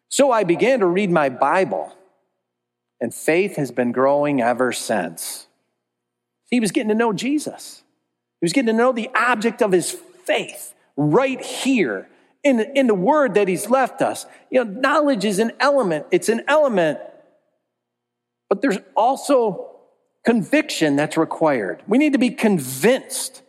So 0.09 0.31
I 0.31 0.43
began 0.43 0.79
to 0.79 0.85
read 0.85 1.09
my 1.09 1.29
Bible, 1.29 1.95
and 2.99 3.13
faith 3.13 3.55
has 3.55 3.71
been 3.71 3.91
growing 3.91 4.41
ever 4.41 4.71
since. 4.71 5.47
He 6.49 6.59
was 6.59 6.71
getting 6.71 6.89
to 6.89 6.95
know 6.95 7.13
Jesus, 7.13 7.83
he 8.39 8.45
was 8.45 8.53
getting 8.53 8.67
to 8.67 8.73
know 8.73 8.91
the 8.91 9.09
object 9.15 9.61
of 9.61 9.71
his 9.71 9.91
faith 9.91 10.73
right 10.97 11.41
here 11.41 12.09
in, 12.43 12.59
in 12.59 12.87
the 12.87 12.95
word 12.95 13.35
that 13.35 13.47
he's 13.47 13.69
left 13.69 14.01
us. 14.01 14.25
You 14.49 14.63
know, 14.63 14.71
knowledge 14.71 15.25
is 15.25 15.39
an 15.39 15.53
element, 15.59 16.05
it's 16.11 16.29
an 16.29 16.41
element, 16.47 16.99
but 18.49 18.61
there's 18.61 18.79
also 18.95 19.68
conviction 20.29 20.95
that's 20.95 21.17
required. 21.17 21.81
We 21.87 21.97
need 21.97 22.13
to 22.13 22.19
be 22.19 22.29
convinced. 22.29 23.41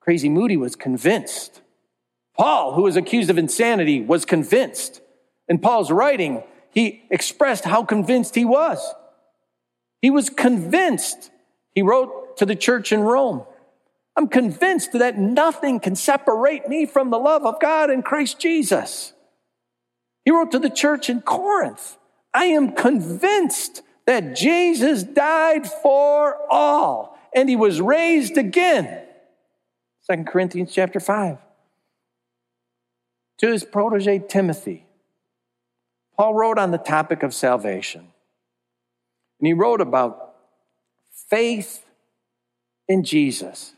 Crazy 0.00 0.28
Moody 0.28 0.56
was 0.56 0.74
convinced. 0.74 1.60
Paul, 2.36 2.72
who 2.72 2.82
was 2.82 2.96
accused 2.96 3.30
of 3.30 3.38
insanity, 3.38 4.00
was 4.00 4.24
convinced. 4.24 5.00
In 5.46 5.60
Paul's 5.60 5.92
writing, 5.92 6.42
he 6.72 7.04
expressed 7.10 7.62
how 7.62 7.84
convinced 7.84 8.34
he 8.34 8.44
was. 8.44 8.80
He 10.02 10.10
was 10.10 10.30
convinced. 10.30 11.30
He 11.76 11.82
wrote 11.82 12.36
to 12.38 12.44
the 12.44 12.56
church 12.56 12.90
in 12.90 12.98
Rome. 12.98 13.44
I'm 14.16 14.26
convinced 14.26 14.94
that 14.94 15.16
nothing 15.16 15.78
can 15.78 15.94
separate 15.94 16.68
me 16.68 16.86
from 16.86 17.10
the 17.10 17.20
love 17.20 17.46
of 17.46 17.60
God 17.60 17.88
in 17.88 18.02
Christ 18.02 18.40
Jesus. 18.40 19.12
He 20.24 20.32
wrote 20.32 20.50
to 20.50 20.58
the 20.58 20.70
church 20.70 21.08
in 21.08 21.20
Corinth 21.20 21.98
I 22.34 22.46
am 22.46 22.72
convinced 22.72 23.82
that 24.10 24.34
Jesus 24.34 25.04
died 25.04 25.70
for 25.70 26.36
all 26.50 27.16
and 27.32 27.48
he 27.48 27.54
was 27.54 27.80
raised 27.80 28.36
again. 28.36 29.04
2 30.10 30.24
Corinthians 30.24 30.72
chapter 30.72 30.98
5. 30.98 31.38
To 33.38 33.52
his 33.52 33.62
protege 33.62 34.18
Timothy, 34.18 34.84
Paul 36.16 36.34
wrote 36.34 36.58
on 36.58 36.72
the 36.72 36.76
topic 36.76 37.22
of 37.22 37.32
salvation. 37.32 38.00
And 39.38 39.46
he 39.46 39.52
wrote 39.52 39.80
about 39.80 40.34
faith 41.28 41.84
in 42.88 43.04
Jesus. 43.04 43.74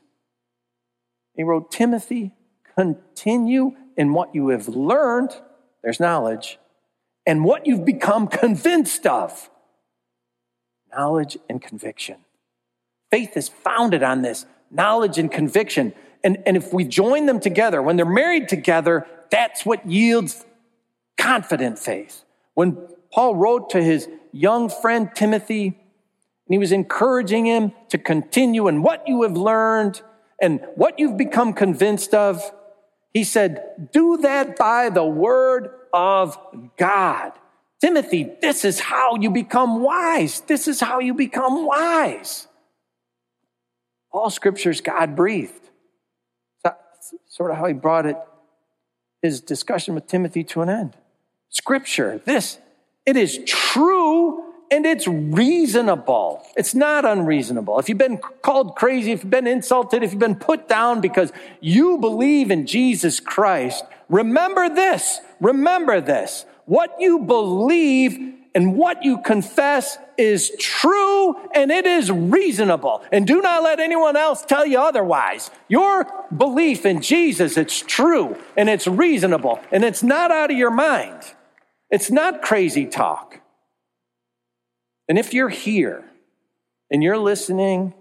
He 1.36 1.42
wrote, 1.42 1.70
Timothy, 1.70 2.32
continue 2.74 3.72
in 3.98 4.14
what 4.14 4.34
you 4.34 4.48
have 4.48 4.66
learned, 4.66 5.36
there's 5.82 6.00
knowledge, 6.00 6.58
and 7.26 7.44
what 7.44 7.66
you've 7.66 7.84
become 7.84 8.28
convinced 8.28 9.06
of. 9.06 9.50
Knowledge 10.96 11.38
and 11.48 11.60
conviction. 11.60 12.16
Faith 13.10 13.36
is 13.36 13.48
founded 13.48 14.02
on 14.02 14.22
this 14.22 14.46
knowledge 14.70 15.18
and 15.18 15.30
conviction. 15.30 15.92
And, 16.24 16.38
and 16.46 16.56
if 16.56 16.72
we 16.72 16.84
join 16.84 17.26
them 17.26 17.40
together, 17.40 17.82
when 17.82 17.96
they're 17.96 18.06
married 18.06 18.48
together, 18.48 19.06
that's 19.30 19.66
what 19.66 19.86
yields 19.86 20.44
confident 21.18 21.78
faith. 21.78 22.24
When 22.54 22.78
Paul 23.12 23.36
wrote 23.36 23.70
to 23.70 23.82
his 23.82 24.08
young 24.32 24.68
friend 24.68 25.10
Timothy, 25.14 25.66
and 25.66 26.54
he 26.54 26.58
was 26.58 26.72
encouraging 26.72 27.46
him 27.46 27.72
to 27.90 27.98
continue 27.98 28.68
in 28.68 28.82
what 28.82 29.06
you 29.06 29.22
have 29.22 29.36
learned 29.36 30.02
and 30.40 30.60
what 30.74 30.98
you've 30.98 31.16
become 31.16 31.52
convinced 31.52 32.14
of, 32.14 32.42
he 33.12 33.24
said, 33.24 33.90
Do 33.92 34.16
that 34.18 34.56
by 34.56 34.88
the 34.88 35.04
word 35.04 35.70
of 35.92 36.38
God. 36.76 37.32
Timothy, 37.82 38.30
this 38.40 38.64
is 38.64 38.78
how 38.78 39.16
you 39.16 39.28
become 39.28 39.82
wise. 39.82 40.40
This 40.42 40.68
is 40.68 40.78
how 40.80 41.00
you 41.00 41.14
become 41.14 41.66
wise. 41.66 42.46
All 44.12 44.30
scriptures 44.30 44.80
God 44.80 45.16
breathed. 45.16 45.68
That's 46.62 47.12
sort 47.26 47.50
of 47.50 47.56
how 47.56 47.66
he 47.66 47.72
brought 47.72 48.06
it, 48.06 48.16
his 49.20 49.40
discussion 49.40 49.96
with 49.96 50.06
Timothy 50.06 50.44
to 50.44 50.62
an 50.62 50.68
end. 50.68 50.96
Scripture, 51.48 52.20
this, 52.24 52.58
it 53.04 53.16
is 53.16 53.40
true 53.46 54.44
and 54.70 54.86
it's 54.86 55.08
reasonable. 55.08 56.40
It's 56.56 56.76
not 56.76 57.04
unreasonable. 57.04 57.80
If 57.80 57.88
you've 57.88 57.98
been 57.98 58.18
called 58.18 58.76
crazy, 58.76 59.10
if 59.10 59.24
you've 59.24 59.30
been 59.30 59.48
insulted, 59.48 60.04
if 60.04 60.12
you've 60.12 60.20
been 60.20 60.36
put 60.36 60.68
down 60.68 61.00
because 61.00 61.32
you 61.60 61.98
believe 61.98 62.52
in 62.52 62.64
Jesus 62.64 63.18
Christ, 63.18 63.84
remember 64.08 64.68
this. 64.68 65.20
Remember 65.40 66.00
this. 66.00 66.46
What 66.66 66.96
you 66.98 67.20
believe 67.20 68.34
and 68.54 68.76
what 68.76 69.02
you 69.02 69.18
confess 69.18 69.96
is 70.18 70.52
true 70.58 71.36
and 71.54 71.70
it 71.70 71.86
is 71.86 72.10
reasonable. 72.10 73.02
And 73.10 73.26
do 73.26 73.40
not 73.40 73.62
let 73.62 73.80
anyone 73.80 74.16
else 74.16 74.44
tell 74.44 74.66
you 74.66 74.78
otherwise. 74.78 75.50
Your 75.68 76.06
belief 76.36 76.84
in 76.84 77.00
Jesus, 77.00 77.56
it's 77.56 77.80
true 77.80 78.36
and 78.56 78.68
it's 78.68 78.86
reasonable 78.86 79.60
and 79.70 79.84
it's 79.84 80.02
not 80.02 80.30
out 80.30 80.50
of 80.50 80.56
your 80.56 80.70
mind. 80.70 81.22
It's 81.90 82.10
not 82.10 82.42
crazy 82.42 82.86
talk. 82.86 83.40
And 85.08 85.18
if 85.18 85.34
you're 85.34 85.48
here 85.48 86.04
and 86.90 87.02
you're 87.02 87.18
listening, 87.18 87.94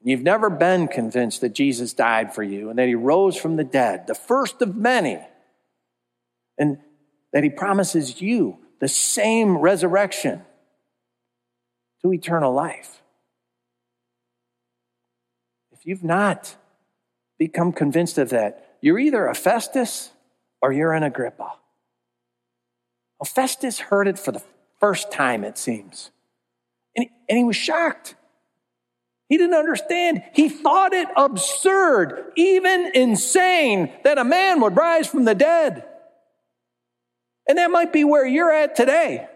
and 0.00 0.10
you've 0.10 0.22
never 0.22 0.50
been 0.50 0.86
convinced 0.88 1.40
that 1.40 1.52
Jesus 1.52 1.92
died 1.92 2.34
for 2.34 2.42
you 2.42 2.70
and 2.70 2.78
that 2.78 2.86
he 2.86 2.94
rose 2.94 3.36
from 3.36 3.56
the 3.56 3.64
dead, 3.64 4.06
the 4.06 4.14
first 4.14 4.62
of 4.62 4.76
many, 4.76 5.18
and 6.58 6.78
that 7.36 7.44
he 7.44 7.50
promises 7.50 8.22
you 8.22 8.56
the 8.80 8.88
same 8.88 9.58
resurrection 9.58 10.40
to 12.00 12.10
eternal 12.10 12.50
life. 12.50 13.02
If 15.70 15.80
you've 15.84 16.02
not 16.02 16.56
become 17.38 17.72
convinced 17.72 18.16
of 18.16 18.30
that, 18.30 18.78
you're 18.80 18.98
either 18.98 19.26
a 19.26 19.34
Festus 19.34 20.12
or 20.62 20.72
you're 20.72 20.94
an 20.94 21.02
Agrippa. 21.02 21.52
Well, 23.20 23.26
Festus 23.26 23.80
heard 23.80 24.08
it 24.08 24.18
for 24.18 24.32
the 24.32 24.42
first 24.80 25.12
time, 25.12 25.44
it 25.44 25.58
seems. 25.58 26.10
And 26.96 27.02
he, 27.02 27.10
and 27.28 27.36
he 27.36 27.44
was 27.44 27.56
shocked. 27.56 28.14
He 29.28 29.36
didn't 29.36 29.56
understand. 29.56 30.22
He 30.32 30.48
thought 30.48 30.94
it 30.94 31.08
absurd, 31.14 32.32
even 32.34 32.92
insane, 32.94 33.92
that 34.04 34.16
a 34.16 34.24
man 34.24 34.62
would 34.62 34.74
rise 34.74 35.06
from 35.06 35.26
the 35.26 35.34
dead. 35.34 35.86
And 37.48 37.58
that 37.58 37.70
might 37.70 37.92
be 37.92 38.04
where 38.04 38.26
you're 38.26 38.50
at 38.50 38.74
today. 38.74 39.28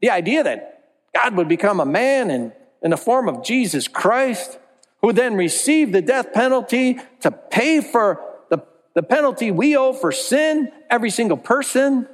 The 0.00 0.10
idea 0.10 0.44
that 0.44 0.84
God 1.14 1.36
would 1.36 1.48
become 1.48 1.80
a 1.80 1.86
man 1.86 2.30
in, 2.30 2.52
in 2.82 2.90
the 2.90 2.96
form 2.96 3.28
of 3.28 3.44
Jesus 3.44 3.86
Christ, 3.88 4.58
who 5.00 5.12
then 5.12 5.34
received 5.34 5.92
the 5.92 6.02
death 6.02 6.32
penalty 6.32 6.98
to 7.20 7.30
pay 7.30 7.80
for 7.80 8.20
the, 8.50 8.64
the 8.94 9.02
penalty 9.02 9.50
we 9.50 9.76
owe 9.76 9.92
for 9.92 10.12
sin, 10.12 10.70
every 10.88 11.10
single 11.10 11.36
person, 11.36 12.08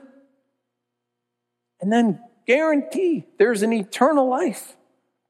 and 1.80 1.92
then 1.92 2.20
guarantee 2.46 3.24
there's 3.38 3.62
an 3.62 3.72
eternal 3.72 4.28
life 4.28 4.76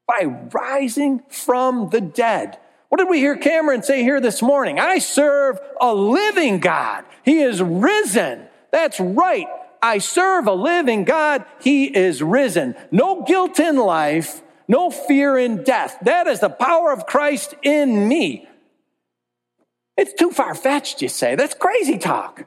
by 0.07 0.23
rising 0.51 1.21
from 1.29 1.89
the 1.89 2.01
dead. 2.01 2.57
What 2.87 2.97
did 2.97 3.09
we 3.09 3.19
hear 3.19 3.37
Cameron 3.37 3.83
say 3.83 4.01
here 4.01 4.19
this 4.19 4.41
morning? 4.41 4.79
I 4.79 4.97
serve 4.97 5.59
a 5.79 5.93
living 5.93 6.59
God. 6.59 7.05
He 7.23 7.41
is 7.41 7.61
risen. 7.61 8.47
That's 8.71 8.99
right. 8.99 9.47
I 9.81 9.99
serve 9.99 10.47
a 10.47 10.53
living 10.53 11.03
God. 11.03 11.45
He 11.61 11.85
is 11.85 12.21
risen. 12.21 12.75
No 12.91 13.23
guilt 13.23 13.59
in 13.59 13.77
life, 13.77 14.41
no 14.67 14.89
fear 14.89 15.37
in 15.37 15.63
death. 15.63 15.97
That 16.01 16.27
is 16.27 16.39
the 16.39 16.49
power 16.49 16.91
of 16.91 17.05
Christ 17.05 17.55
in 17.63 18.07
me. 18.07 18.47
It's 19.97 20.13
too 20.13 20.31
far 20.31 20.55
fetched, 20.55 21.01
you 21.01 21.09
say. 21.09 21.35
That's 21.35 21.53
crazy 21.53 21.97
talk. 21.97 22.45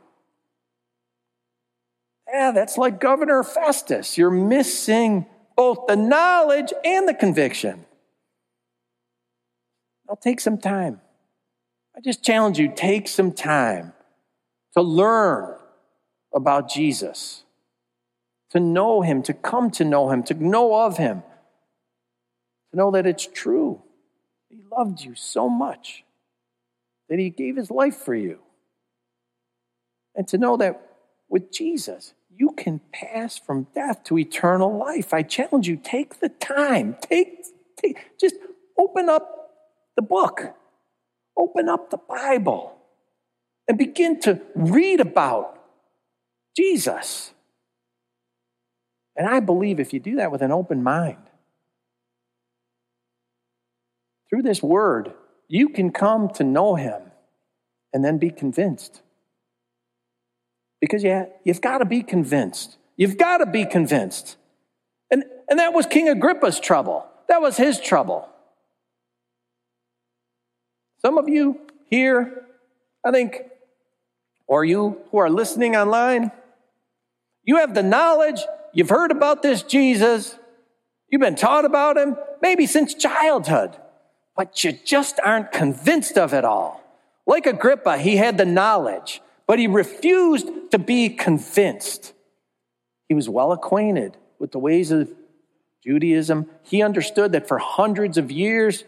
Yeah, 2.33 2.51
that's 2.53 2.79
like 2.79 2.99
Governor 2.99 3.43
Festus. 3.43 4.17
You're 4.17 4.31
missing 4.31 5.27
both 5.55 5.87
the 5.87 5.97
knowledge 5.97 6.73
and 6.85 7.07
the 7.07 7.13
conviction. 7.13 7.85
I'll 10.09 10.17
take 10.17 10.41
some 10.41 10.59
time. 10.59 11.01
I 11.95 12.01
just 12.01 12.25
challenge 12.25 12.59
you 12.59 12.73
take 12.75 13.07
some 13.07 13.33
time 13.33 13.93
to 14.75 14.83
learn 14.83 15.57
about 16.35 16.69
Jesus, 16.69 17.45
to 18.51 18.61
know 18.61 19.03
him, 19.03 19.23
to 19.23 19.33
come 19.33 19.71
to 19.73 19.85
know 19.85 20.11
him, 20.11 20.23
to 20.25 20.35
know 20.35 20.75
of 20.75 20.99
him, 20.99 21.23
to 22.71 22.77
know 22.77 22.91
that 22.91 23.07
it's 23.07 23.27
true. 23.27 23.83
He 24.49 24.61
loved 24.71 25.01
you 25.01 25.15
so 25.15 25.49
much 25.49 26.05
that 27.09 27.19
he 27.19 27.31
gave 27.31 27.57
his 27.57 27.71
life 27.71 27.97
for 27.97 28.15
you. 28.15 28.39
And 30.15 30.29
to 30.29 30.39
know 30.39 30.57
that 30.59 30.81
with 31.29 31.51
Jesus, 31.51 32.13
you 32.35 32.53
can 32.53 32.81
pass 32.93 33.39
from 33.39 33.67
death 33.75 34.05
to 34.05 34.19
eternal 34.19 34.77
life. 34.77 35.15
I 35.15 35.23
challenge 35.23 35.69
you, 35.69 35.77
take 35.77 36.21
the 36.21 36.29
time. 36.29 36.97
Take, 37.01 37.47
take 37.81 37.99
just 38.21 38.37
open 38.79 39.09
up 39.09 39.51
the 39.97 40.03
book. 40.03 40.55
Open 41.37 41.69
up 41.69 41.91
the 41.91 41.99
Bible 41.99 42.77
and 43.67 43.79
begin 43.79 44.21
to 44.21 44.41
read 44.55 45.01
about 45.01 45.59
Jesus. 46.57 47.33
And 49.17 49.27
I 49.27 49.41
believe 49.41 49.79
if 49.79 49.93
you 49.93 50.01
do 50.01 50.17
that 50.17 50.33
with 50.33 50.43
an 50.43 50.53
open 50.53 50.83
mind, 50.83 51.19
through 54.29 54.43
this 54.43 54.63
word, 54.63 55.13
you 55.49 55.69
can 55.69 55.91
come 55.91 56.31
to 56.31 56.45
know 56.45 56.75
him 56.75 57.03
and 57.93 58.03
then 58.03 58.17
be 58.17 58.31
convinced. 58.31 59.03
Because 60.81 61.05
yeah, 61.05 61.27
you've 61.45 61.61
got 61.61 61.79
to 61.79 61.85
be 61.85 62.03
convinced. 62.03 62.79
You've 62.97 63.19
got 63.19 63.39
to 63.39 63.47
be 63.47 63.67
convinced. 63.67 64.37
And, 65.11 65.25
and 65.49 65.59
that 65.59 65.75
was 65.75 65.87
King 65.87 66.09
Agrippa's 66.09 66.59
trouble. 66.59 67.07
That 67.29 67.43
was 67.43 67.57
his 67.57 67.79
trouble. 67.79 68.29
Some 71.03 71.19
of 71.19 71.29
you 71.29 71.61
here, 71.91 72.47
I 73.05 73.11
think, 73.11 73.43
or 74.47 74.65
you 74.65 75.01
who 75.11 75.19
are 75.19 75.29
listening 75.29 75.77
online, 75.77 76.31
you 77.45 77.57
have 77.57 77.75
the 77.75 77.83
knowledge, 77.83 78.41
you've 78.73 78.89
heard 78.89 79.11
about 79.11 79.43
this 79.43 79.63
Jesus, 79.63 80.37
you've 81.09 81.21
been 81.21 81.37
taught 81.37 81.65
about 81.65 81.97
him, 81.97 82.17
maybe 82.41 82.67
since 82.67 82.95
childhood, 82.95 83.77
but 84.37 84.63
you 84.65 84.73
just 84.73 85.21
aren't 85.25 85.53
convinced 85.53 86.17
of 86.17 86.33
it 86.33 86.45
all. 86.45 86.83
Like 87.27 87.47
Agrippa, 87.47 87.99
he 87.99 88.17
had 88.17 88.39
the 88.39 88.45
knowledge 88.45 89.21
but 89.53 89.59
he 89.59 89.67
refused 89.67 90.49
to 90.71 90.79
be 90.79 91.11
convinced. 91.11 92.15
He 93.07 93.15
was 93.15 93.29
well 93.29 93.53
acquainted 93.53 94.17
with 94.39 94.51
the 94.51 94.59
ways 94.59 94.91
of 94.91 95.13
Judaism. 95.85 96.49
He 96.63 96.83
understood 96.83 97.33
that 97.33 97.47
for 97.47 97.59
hundreds 97.59 98.17
of 98.17 98.31
years, 98.31 98.85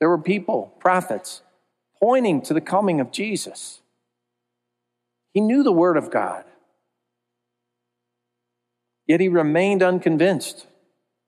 there 0.00 0.08
were 0.08 0.16
people, 0.16 0.72
prophets, 0.78 1.42
pointing 2.00 2.40
to 2.40 2.54
the 2.54 2.62
coming 2.62 3.00
of 3.00 3.12
Jesus. 3.12 3.82
He 5.34 5.42
knew 5.42 5.62
the 5.62 5.72
Word 5.72 5.98
of 5.98 6.10
God, 6.10 6.45
yet 9.06 9.20
he 9.20 9.28
remained 9.28 9.82
unconvinced. 9.82 10.66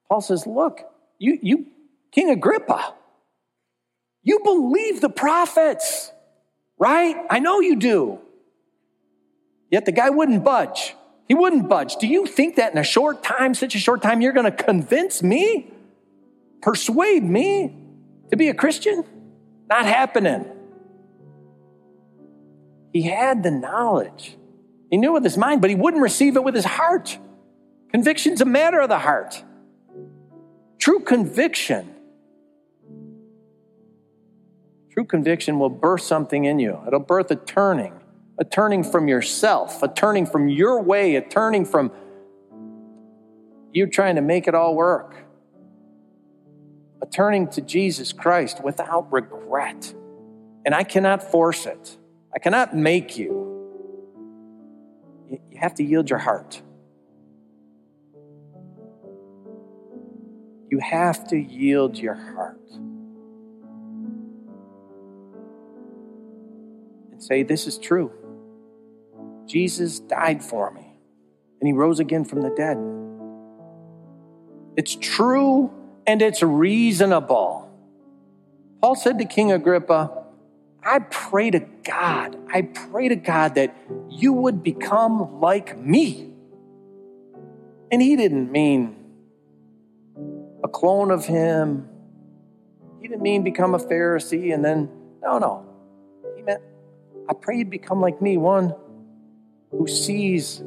Paul 0.09 0.21
says, 0.21 0.47
Look, 0.47 0.81
you, 1.19 1.39
you 1.43 1.67
King 2.13 2.31
Agrippa, 2.31 2.95
you 4.23 4.41
believe 4.41 5.01
the 5.01 5.09
prophets. 5.09 6.13
Right? 6.79 7.17
I 7.29 7.41
know 7.41 7.61
you 7.61 7.77
do. 7.77 8.21
Yet 9.71 9.85
the 9.85 9.93
guy 9.93 10.11
wouldn't 10.11 10.45
budge. 10.45 10.95
He 11.27 11.35
wouldn't 11.35 11.69
budge. 11.69 11.97
Do 11.97 12.07
you 12.07 12.25
think 12.25 12.57
that 12.57 12.73
in 12.73 12.79
a 12.79 12.85
short 12.85 13.23
time, 13.23 13.55
such 13.55 13.75
a 13.75 13.79
short 13.79 14.01
time, 14.01 14.21
you're 14.21 14.33
going 14.33 14.51
to 14.51 14.65
convince 14.65 15.23
me, 15.23 15.71
persuade 16.63 17.23
me 17.23 17.77
to 18.31 18.37
be 18.37 18.49
a 18.49 18.55
Christian? 18.55 19.05
Not 19.69 19.85
happening. 19.85 20.47
He 22.93 23.03
had 23.03 23.43
the 23.43 23.51
knowledge. 23.51 24.37
He 24.91 24.97
knew 24.97 25.13
with 25.13 25.25
his 25.25 25.37
mind, 25.37 25.61
but 25.61 25.69
he 25.69 25.77
wouldn't 25.77 26.03
receive 26.03 26.37
it 26.37 26.45
with 26.45 26.55
his 26.55 26.65
heart. 26.65 27.19
Conviction's 27.91 28.41
a 28.41 28.45
matter 28.45 28.81
of 28.81 28.89
the 28.89 28.99
heart. 28.99 29.43
True 30.79 31.01
conviction. 31.01 31.95
True 34.93 35.05
conviction 35.05 35.59
will 35.59 35.71
birth 35.71 36.03
something 36.03 36.45
in 36.45 36.59
you. 36.59 36.79
It'll 36.87 37.01
birth 37.01 37.31
a 37.31 37.37
turning, 37.37 37.95
a 38.39 38.45
turning 38.45 38.85
from 38.85 39.09
yourself, 39.09 39.83
a 39.83 39.89
turning 39.89 40.27
from 40.27 40.49
your 40.49 40.83
way, 40.83 41.17
a 41.17 41.23
turning 41.23 41.65
from 41.65 41.93
you 43.73 43.87
trying 43.87 44.17
to 44.17 44.23
make 44.23 44.49
it 44.49 44.55
all 44.55 44.75
work, 44.75 45.15
a 47.01 47.07
turning 47.07 47.49
to 47.49 47.61
Jesus 47.61 48.13
Christ 48.13 48.63
without 48.63 49.13
regret. 49.13 49.95
And 50.65 50.75
I 50.75 50.85
cannot 50.85 51.23
force 51.23 51.65
it, 51.65 51.97
I 52.35 52.39
cannot 52.39 52.77
make 52.77 53.17
you. 53.17 53.47
You 55.31 55.59
have 55.59 55.75
to 55.75 55.85
yield 55.85 56.11
your 56.11 56.19
heart. 56.19 56.63
You 60.71 60.79
have 60.81 61.27
to 61.29 61.37
yield 61.37 61.97
your 61.97 62.15
heart 62.15 62.61
and 67.11 67.23
say, 67.23 67.43
This 67.43 67.67
is 67.67 67.79
true. 67.79 68.13
Jesus 69.47 69.99
died 69.99 70.45
for 70.45 70.71
me 70.71 70.99
and 71.61 71.67
he 71.67 71.73
rose 71.73 72.01
again 72.01 72.25
from 72.25 72.43
the 72.43 72.51
dead. 72.51 72.77
It's 74.77 74.95
true 74.95 75.73
and 76.07 76.21
it's 76.23 76.43
reasonable. 76.43 77.65
Paul 78.81 78.95
said 78.95 79.19
to 79.19 79.25
King 79.25 79.53
Agrippa, 79.53 80.25
I 80.85 81.01
pray 81.01 81.51
to 81.51 81.61
God, 81.61 82.37
I 82.53 82.63
pray 82.63 83.09
to 83.09 83.17
God 83.17 83.57
that 83.57 83.75
you 84.09 84.33
would 84.33 84.63
become 84.63 85.41
like 85.41 85.77
me. 85.79 86.33
And 87.91 88.01
he 88.01 88.17
didn't 88.17 88.53
mean 88.53 88.98
a 90.63 90.69
clone 90.69 91.11
of 91.11 91.25
him. 91.25 91.89
He 93.01 93.09
didn't 93.09 93.23
mean 93.23 93.43
become 93.43 93.75
a 93.75 93.79
Pharisee 93.79 94.53
and 94.53 94.65
then, 94.65 94.91
no, 95.23 95.39
no. 95.39 95.67
He 96.37 96.43
meant, 96.43 96.63
I 97.29 97.35
pray 97.35 97.59
you'd 97.59 97.71
become 97.71 98.01
like 98.01 98.21
me, 98.21 98.37
one 98.37 98.75
who 99.71 99.87
sees 99.87 100.63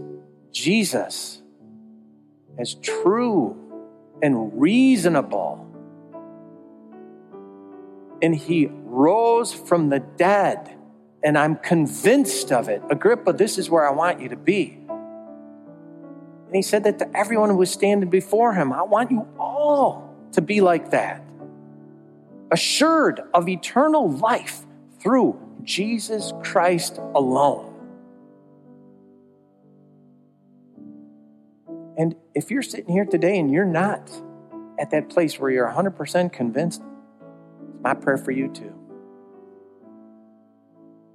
Jesus 0.52 1.42
as 2.60 2.76
true 2.76 3.58
and 4.22 4.60
reasonable. 4.62 5.68
And 8.22 8.36
he 8.36 8.70
rose 8.84 9.52
from 9.52 9.90
the 9.90 10.00
dead, 10.00 10.78
and 11.24 11.38
I'm 11.38 11.56
convinced 11.56 12.52
of 12.52 12.70
it. 12.70 12.84
Agrippa, 12.90 13.34
this 13.34 13.58
is 13.58 13.70
where 13.70 13.88
I 13.88 13.92
want 13.92 14.22
you 14.22 14.30
to 14.30 14.36
be. 14.36 14.78
And 16.52 16.58
he 16.58 16.64
said 16.64 16.84
that 16.84 17.00
to 17.00 17.10
everyone 17.18 17.50
who 17.50 17.56
was 17.56 17.72
standing 17.72 18.10
before 18.10 18.54
him. 18.54 18.74
I 18.74 18.82
want 18.82 19.10
you 19.10 19.26
all 19.40 20.14
to 20.34 20.42
be 20.42 20.60
like 20.60 20.92
that, 20.92 21.24
assured 22.52 23.22
of 23.34 23.48
eternal 23.48 24.12
life 24.12 24.66
through 25.00 25.40
Jesus 25.64 26.34
Christ 26.44 26.98
alone. 27.16 27.74
And 31.98 32.18
if 32.36 32.52
you're 32.52 32.64
sitting 32.64 32.92
here 32.92 33.06
today 33.06 33.40
and 33.40 33.50
you're 33.50 33.64
not 33.64 34.12
at 34.78 34.92
that 34.92 35.08
place 35.08 35.40
where 35.40 35.52
you're 35.52 35.70
100% 35.70 36.34
convinced, 36.34 36.82
it's 37.70 37.82
my 37.82 37.94
prayer 37.94 38.18
for 38.18 38.32
you 38.32 38.50
too. 38.50 38.76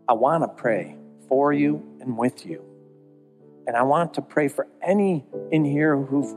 I 0.08 0.14
want 0.14 0.44
to 0.44 0.48
pray 0.48 0.96
for 1.28 1.52
you 1.52 1.84
and 2.00 2.16
with 2.16 2.46
you. 2.46 2.65
And 3.66 3.76
I 3.76 3.82
want 3.82 4.14
to 4.14 4.22
pray 4.22 4.48
for 4.48 4.68
any 4.82 5.24
in 5.50 5.64
here 5.64 5.96
who've 5.96 6.34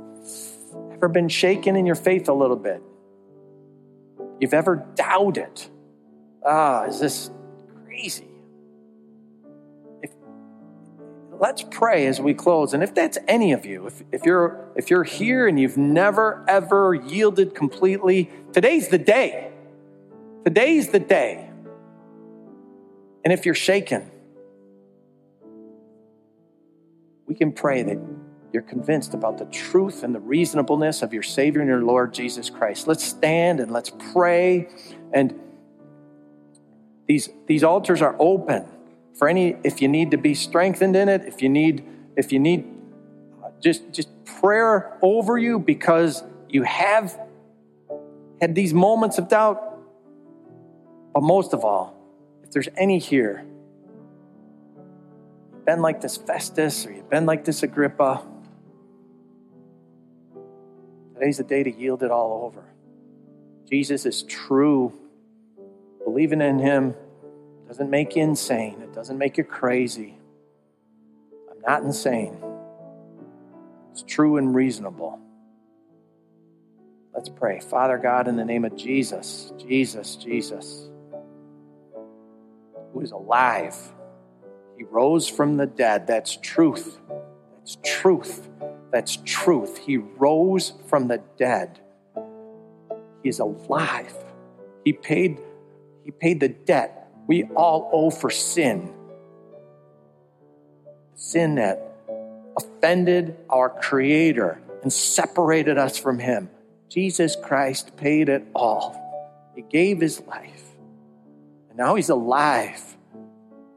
ever 0.91 1.07
been 1.07 1.30
shaken 1.30 1.75
in 1.75 1.86
your 1.86 1.95
faith 1.95 2.27
a 2.27 2.34
little 2.34 2.55
bit. 2.55 2.82
You've 4.39 4.53
ever 4.53 4.88
doubted, 4.95 5.61
ah, 6.45 6.86
is 6.86 6.99
this 6.99 7.30
crazy? 7.86 8.27
If, 10.01 10.11
let's 11.39 11.63
pray 11.69 12.07
as 12.07 12.19
we 12.19 12.34
close. 12.34 12.73
And 12.73 12.82
if 12.82 12.95
that's 12.95 13.17
any 13.27 13.51
of 13.51 13.65
you, 13.65 13.88
if, 13.88 14.03
if 14.11 14.25
you're 14.25 14.71
if 14.75 14.89
you're 14.89 15.03
here 15.03 15.47
and 15.47 15.59
you've 15.59 15.77
never 15.77 16.43
ever 16.47 16.95
yielded 16.95 17.53
completely, 17.53 18.30
today's 18.53 18.88
the 18.88 18.97
day. 18.97 19.51
Today's 20.45 20.89
the 20.89 20.99
day. 20.99 21.49
And 23.23 23.34
if 23.34 23.45
you're 23.45 23.55
shaken, 23.55 24.09
we 27.30 27.36
can 27.36 27.51
pray 27.51 27.84
that 27.84 27.99
you're 28.51 28.63
convinced 28.63 29.13
about 29.13 29.38
the 29.38 29.45
truth 29.45 30.03
and 30.03 30.15
the 30.15 30.19
reasonableness 30.19 31.03
of 31.03 31.13
your 31.13 31.21
Savior 31.21 31.61
and 31.61 31.69
your 31.69 31.84
Lord 31.84 32.11
Jesus 32.11 32.49
Christ. 32.49 32.88
Let's 32.88 33.03
stand 33.03 33.59
and 33.59 33.71
let's 33.71 33.91
pray. 34.11 34.67
And 35.13 35.39
these, 37.07 37.30
these 37.45 37.63
altars 37.63 38.01
are 38.01 38.15
open 38.19 38.65
for 39.15 39.30
any, 39.30 39.55
if 39.63 39.80
you 39.80 39.88
need 39.88 40.09
to 40.11 40.17
be 40.17 40.34
strengthened 40.34 40.95
in 40.95 41.07
it, 41.07 41.21
if 41.25 41.43
you 41.43 41.49
need, 41.49 41.86
if 42.17 42.32
you 42.32 42.39
need 42.39 42.65
uh, 43.43 43.49
just, 43.61 43.91
just 43.91 44.09
prayer 44.25 44.97
over 45.03 45.38
you 45.38 45.59
because 45.59 46.23
you 46.49 46.63
have 46.63 47.15
had 48.41 48.55
these 48.55 48.73
moments 48.73 49.19
of 49.19 49.27
doubt. 49.27 49.77
But 51.13 51.21
most 51.21 51.53
of 51.53 51.63
all, 51.63 51.95
if 52.43 52.49
there's 52.49 52.69
any 52.75 52.97
here 52.97 53.45
been 55.70 55.84
like 55.84 56.01
this 56.01 56.17
Festus 56.17 56.88
or 56.88 56.91
you've 56.91 57.11
been 57.11 57.28
like 57.28 57.45
this 57.45 57.61
Agrippa, 57.61 58.24
today's 61.13 61.38
the 61.38 61.43
day 61.43 61.61
to 61.61 61.70
yield 61.70 62.01
it 62.01 62.09
all 62.09 62.43
over. 62.43 62.63
Jesus 63.70 64.07
is 64.07 64.24
true. 64.24 64.91
Believing 66.03 66.41
in 66.41 66.57
him 66.57 66.95
doesn't 67.67 67.91
make 67.91 68.15
you 68.15 68.24
insane, 68.24 68.82
it 68.82 68.95
doesn't 68.95 69.20
make 69.20 69.38
you 69.38 69.43
crazy. 69.43 70.17
I'm 71.51 71.61
not 71.61 71.84
insane. 71.84 72.36
It's 73.91 74.01
true 74.01 74.38
and 74.38 74.55
reasonable. 74.55 75.20
Let's 77.13 77.30
pray. 77.30 77.59
Father 77.59 77.99
God, 77.99 78.28
in 78.28 78.38
the 78.38 78.45
name 78.45 78.65
of 78.65 78.76
Jesus, 78.76 79.53
Jesus, 79.59 80.15
Jesus, 80.15 80.89
who 82.91 83.01
is 83.01 83.11
alive 83.11 83.78
he 84.80 84.86
rose 84.86 85.27
from 85.27 85.57
the 85.57 85.65
dead. 85.65 86.07
That's 86.07 86.38
truth. 86.38 87.01
That's 87.59 87.77
truth. 87.84 88.47
That's 88.93 89.17
truth. 89.25 89.77
He 89.77 89.97
rose 89.97 90.71
from 90.88 91.09
the 91.09 91.21
dead. 91.38 91.82
He 93.21 93.27
is 93.27 93.39
alive. 93.39 94.15
He 94.86 94.93
paid, 94.93 95.38
he 96.05 96.11
paid 96.11 96.39
the 96.39 96.47
debt 96.47 97.11
we 97.27 97.43
all 97.57 97.89
owe 97.91 98.09
for 98.09 98.30
sin. 98.30 98.93
Sin 101.13 101.55
that 101.55 101.97
offended 102.57 103.36
our 103.49 103.69
Creator 103.69 104.61
and 104.82 104.93
separated 104.93 105.77
us 105.77 105.97
from 105.97 106.19
Him. 106.19 106.49
Jesus 106.88 107.36
Christ 107.36 107.97
paid 107.97 108.30
it 108.30 108.45
all. 108.55 108.95
He 109.57 109.61
gave 109.61 109.99
His 109.99 110.21
life. 110.21 110.63
And 111.67 111.77
now 111.77 111.95
He's 111.95 112.09
alive 112.09 112.95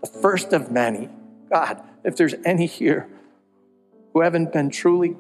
the 0.03 0.09
first 0.09 0.53
of 0.53 0.71
many. 0.71 1.09
God, 1.51 1.83
if 2.05 2.17
there's 2.17 2.35
any 2.45 2.67
here 2.67 3.09
who 4.13 4.21
haven't 4.21 4.53
been 4.53 4.69
truly 4.69 5.17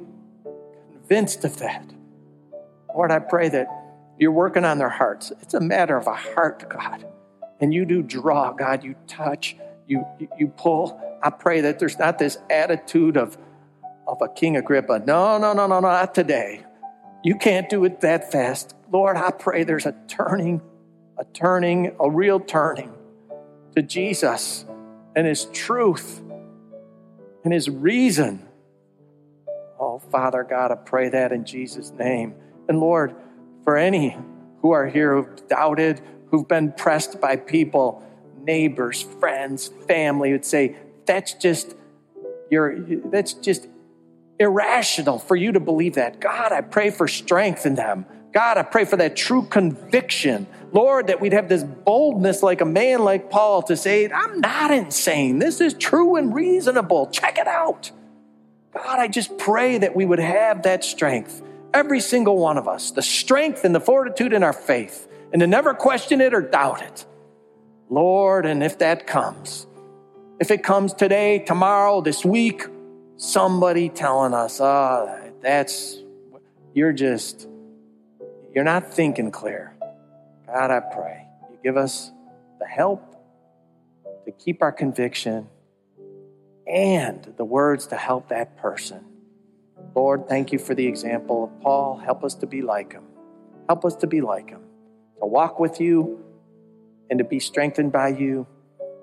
convinced 0.92 1.44
of 1.44 1.58
that, 1.58 1.86
Lord, 2.94 3.10
I 3.10 3.20
pray 3.20 3.48
that 3.48 3.68
you're 4.18 4.32
working 4.32 4.64
on 4.64 4.78
their 4.78 4.88
hearts. 4.90 5.32
It's 5.40 5.54
a 5.54 5.60
matter 5.60 5.96
of 5.96 6.06
a 6.06 6.14
heart, 6.14 6.68
God. 6.68 7.06
And 7.60 7.72
you 7.72 7.84
do 7.84 8.02
draw, 8.02 8.52
God. 8.52 8.84
You 8.84 8.96
touch, 9.06 9.56
you, 9.86 10.04
you, 10.38 10.48
pull. 10.48 11.00
I 11.22 11.30
pray 11.30 11.62
that 11.62 11.78
there's 11.78 11.98
not 11.98 12.18
this 12.18 12.36
attitude 12.50 13.16
of, 13.16 13.38
of 14.06 14.20
a 14.20 14.28
King 14.28 14.56
Agrippa. 14.56 15.02
No, 15.06 15.38
no, 15.38 15.52
no, 15.52 15.66
no, 15.66 15.80
no, 15.80 15.88
not 15.88 16.14
today. 16.14 16.64
You 17.22 17.36
can't 17.36 17.68
do 17.68 17.84
it 17.84 18.00
that 18.00 18.32
fast. 18.32 18.74
Lord, 18.90 19.16
I 19.16 19.30
pray 19.30 19.64
there's 19.64 19.86
a 19.86 19.94
turning, 20.08 20.60
a 21.18 21.24
turning, 21.24 21.94
a 22.00 22.10
real 22.10 22.40
turning 22.40 22.92
to 23.76 23.82
Jesus 23.82 24.66
and 25.14 25.26
His 25.26 25.46
truth 25.46 26.20
and 27.44 27.52
His 27.52 27.68
reason. 27.68 28.46
Oh, 29.78 29.98
Father 29.98 30.44
God, 30.44 30.70
I 30.70 30.76
pray 30.76 31.08
that 31.08 31.32
in 31.32 31.44
Jesus' 31.44 31.90
name. 31.90 32.34
And 32.68 32.78
Lord, 32.78 33.14
for 33.64 33.76
any 33.76 34.16
who 34.60 34.70
are 34.70 34.86
here 34.86 35.16
who've 35.16 35.48
doubted, 35.48 36.00
who've 36.30 36.46
been 36.46 36.72
pressed 36.72 37.20
by 37.20 37.36
people, 37.36 38.02
neighbors, 38.40 39.02
friends, 39.02 39.68
family 39.86 40.32
would 40.32 40.44
say, 40.44 40.76
that's 41.04 41.34
just, 41.34 41.74
you're, 42.50 42.78
that's 43.10 43.32
just 43.34 43.66
irrational 44.38 45.18
for 45.18 45.36
you 45.36 45.52
to 45.52 45.60
believe 45.60 45.94
that. 45.94 46.20
God, 46.20 46.52
I 46.52 46.60
pray 46.60 46.90
for 46.90 47.08
strength 47.08 47.66
in 47.66 47.74
them. 47.74 48.06
God, 48.32 48.56
I 48.56 48.62
pray 48.62 48.84
for 48.84 48.96
that 48.96 49.14
true 49.14 49.42
conviction. 49.42 50.46
Lord, 50.72 51.08
that 51.08 51.20
we'd 51.20 51.34
have 51.34 51.48
this 51.48 51.62
boldness 51.62 52.42
like 52.42 52.62
a 52.62 52.64
man 52.64 53.04
like 53.04 53.30
Paul 53.30 53.62
to 53.64 53.76
say, 53.76 54.10
I'm 54.10 54.40
not 54.40 54.70
insane. 54.70 55.38
This 55.38 55.60
is 55.60 55.74
true 55.74 56.16
and 56.16 56.34
reasonable. 56.34 57.08
Check 57.08 57.36
it 57.36 57.46
out. 57.46 57.90
God, 58.72 58.98
I 58.98 59.08
just 59.08 59.36
pray 59.36 59.76
that 59.78 59.94
we 59.94 60.06
would 60.06 60.18
have 60.18 60.62
that 60.62 60.82
strength, 60.82 61.42
every 61.74 62.00
single 62.00 62.38
one 62.38 62.56
of 62.56 62.66
us, 62.66 62.90
the 62.90 63.02
strength 63.02 63.64
and 63.64 63.74
the 63.74 63.80
fortitude 63.80 64.32
in 64.32 64.42
our 64.42 64.54
faith, 64.54 65.06
and 65.30 65.40
to 65.40 65.46
never 65.46 65.74
question 65.74 66.22
it 66.22 66.32
or 66.32 66.40
doubt 66.40 66.80
it. 66.80 67.04
Lord, 67.90 68.46
and 68.46 68.62
if 68.62 68.78
that 68.78 69.06
comes, 69.06 69.66
if 70.40 70.50
it 70.50 70.64
comes 70.64 70.94
today, 70.94 71.40
tomorrow, 71.40 72.00
this 72.00 72.24
week, 72.24 72.64
somebody 73.18 73.90
telling 73.90 74.32
us, 74.32 74.58
oh, 74.58 75.32
that's, 75.42 75.98
you're 76.72 76.94
just, 76.94 77.46
you're 78.54 78.64
not 78.64 78.92
thinking 78.92 79.30
clear. 79.30 79.74
God, 80.46 80.70
I 80.70 80.80
pray 80.80 81.26
you 81.50 81.58
give 81.62 81.76
us 81.76 82.10
the 82.60 82.66
help 82.66 83.16
to 84.26 84.32
keep 84.32 84.62
our 84.62 84.72
conviction 84.72 85.48
and 86.66 87.32
the 87.36 87.44
words 87.44 87.86
to 87.88 87.96
help 87.96 88.28
that 88.28 88.56
person. 88.56 89.04
Lord, 89.94 90.28
thank 90.28 90.52
you 90.52 90.58
for 90.58 90.74
the 90.74 90.86
example 90.86 91.44
of 91.44 91.60
Paul. 91.60 91.96
Help 91.98 92.24
us 92.24 92.34
to 92.36 92.46
be 92.46 92.62
like 92.62 92.92
him. 92.92 93.04
Help 93.68 93.84
us 93.84 93.96
to 93.96 94.06
be 94.06 94.20
like 94.20 94.50
him, 94.50 94.62
to 95.20 95.26
walk 95.26 95.58
with 95.58 95.80
you 95.80 96.22
and 97.10 97.18
to 97.18 97.24
be 97.24 97.40
strengthened 97.40 97.92
by 97.92 98.08
you 98.08 98.46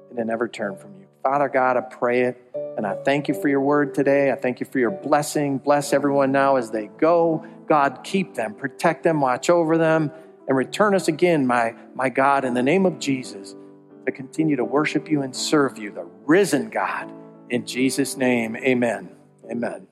and 0.10 0.18
to 0.18 0.26
never 0.26 0.48
turn 0.48 0.78
from 0.78 0.96
you. 1.00 1.08
Father 1.24 1.50
God, 1.50 1.78
I 1.78 1.82
pray 1.82 2.22
it 2.22 2.56
and 2.80 2.88
I 2.88 2.96
thank 3.04 3.28
you 3.28 3.34
for 3.34 3.50
your 3.50 3.60
word 3.60 3.94
today. 3.94 4.32
I 4.32 4.36
thank 4.36 4.62
you 4.62 4.66
for 4.66 4.80
your 4.80 4.90
blessing. 4.90 5.58
Bless 5.58 5.92
everyone 5.92 6.32
now 6.32 6.56
as 6.56 6.72
they 6.72 6.88
go. 6.98 7.46
God, 7.68 8.06
keep 8.06 8.36
them, 8.36 8.54
protect 8.54 9.04
them, 9.04 9.20
watch 9.20 9.50
over 9.50 9.78
them, 9.78 10.10
and 10.48 10.56
return 10.56 10.96
us 10.96 11.10
again, 11.10 11.46
my, 11.46 11.76
my 11.94 12.08
God, 12.08 12.46
in 12.46 12.54
the 12.54 12.64
name 12.64 12.86
of 12.86 12.98
Jesus, 12.98 13.54
to 14.06 14.14
continue 14.14 14.56
to 14.56 14.64
worship 14.64 15.12
you 15.12 15.24
and 15.24 15.36
serve 15.36 15.78
you, 15.78 15.92
the 15.92 16.08
risen 16.26 16.70
God. 16.70 17.12
In 17.50 17.66
Jesus' 17.66 18.16
name, 18.16 18.56
amen. 18.56 19.10
Amen. 19.52 19.89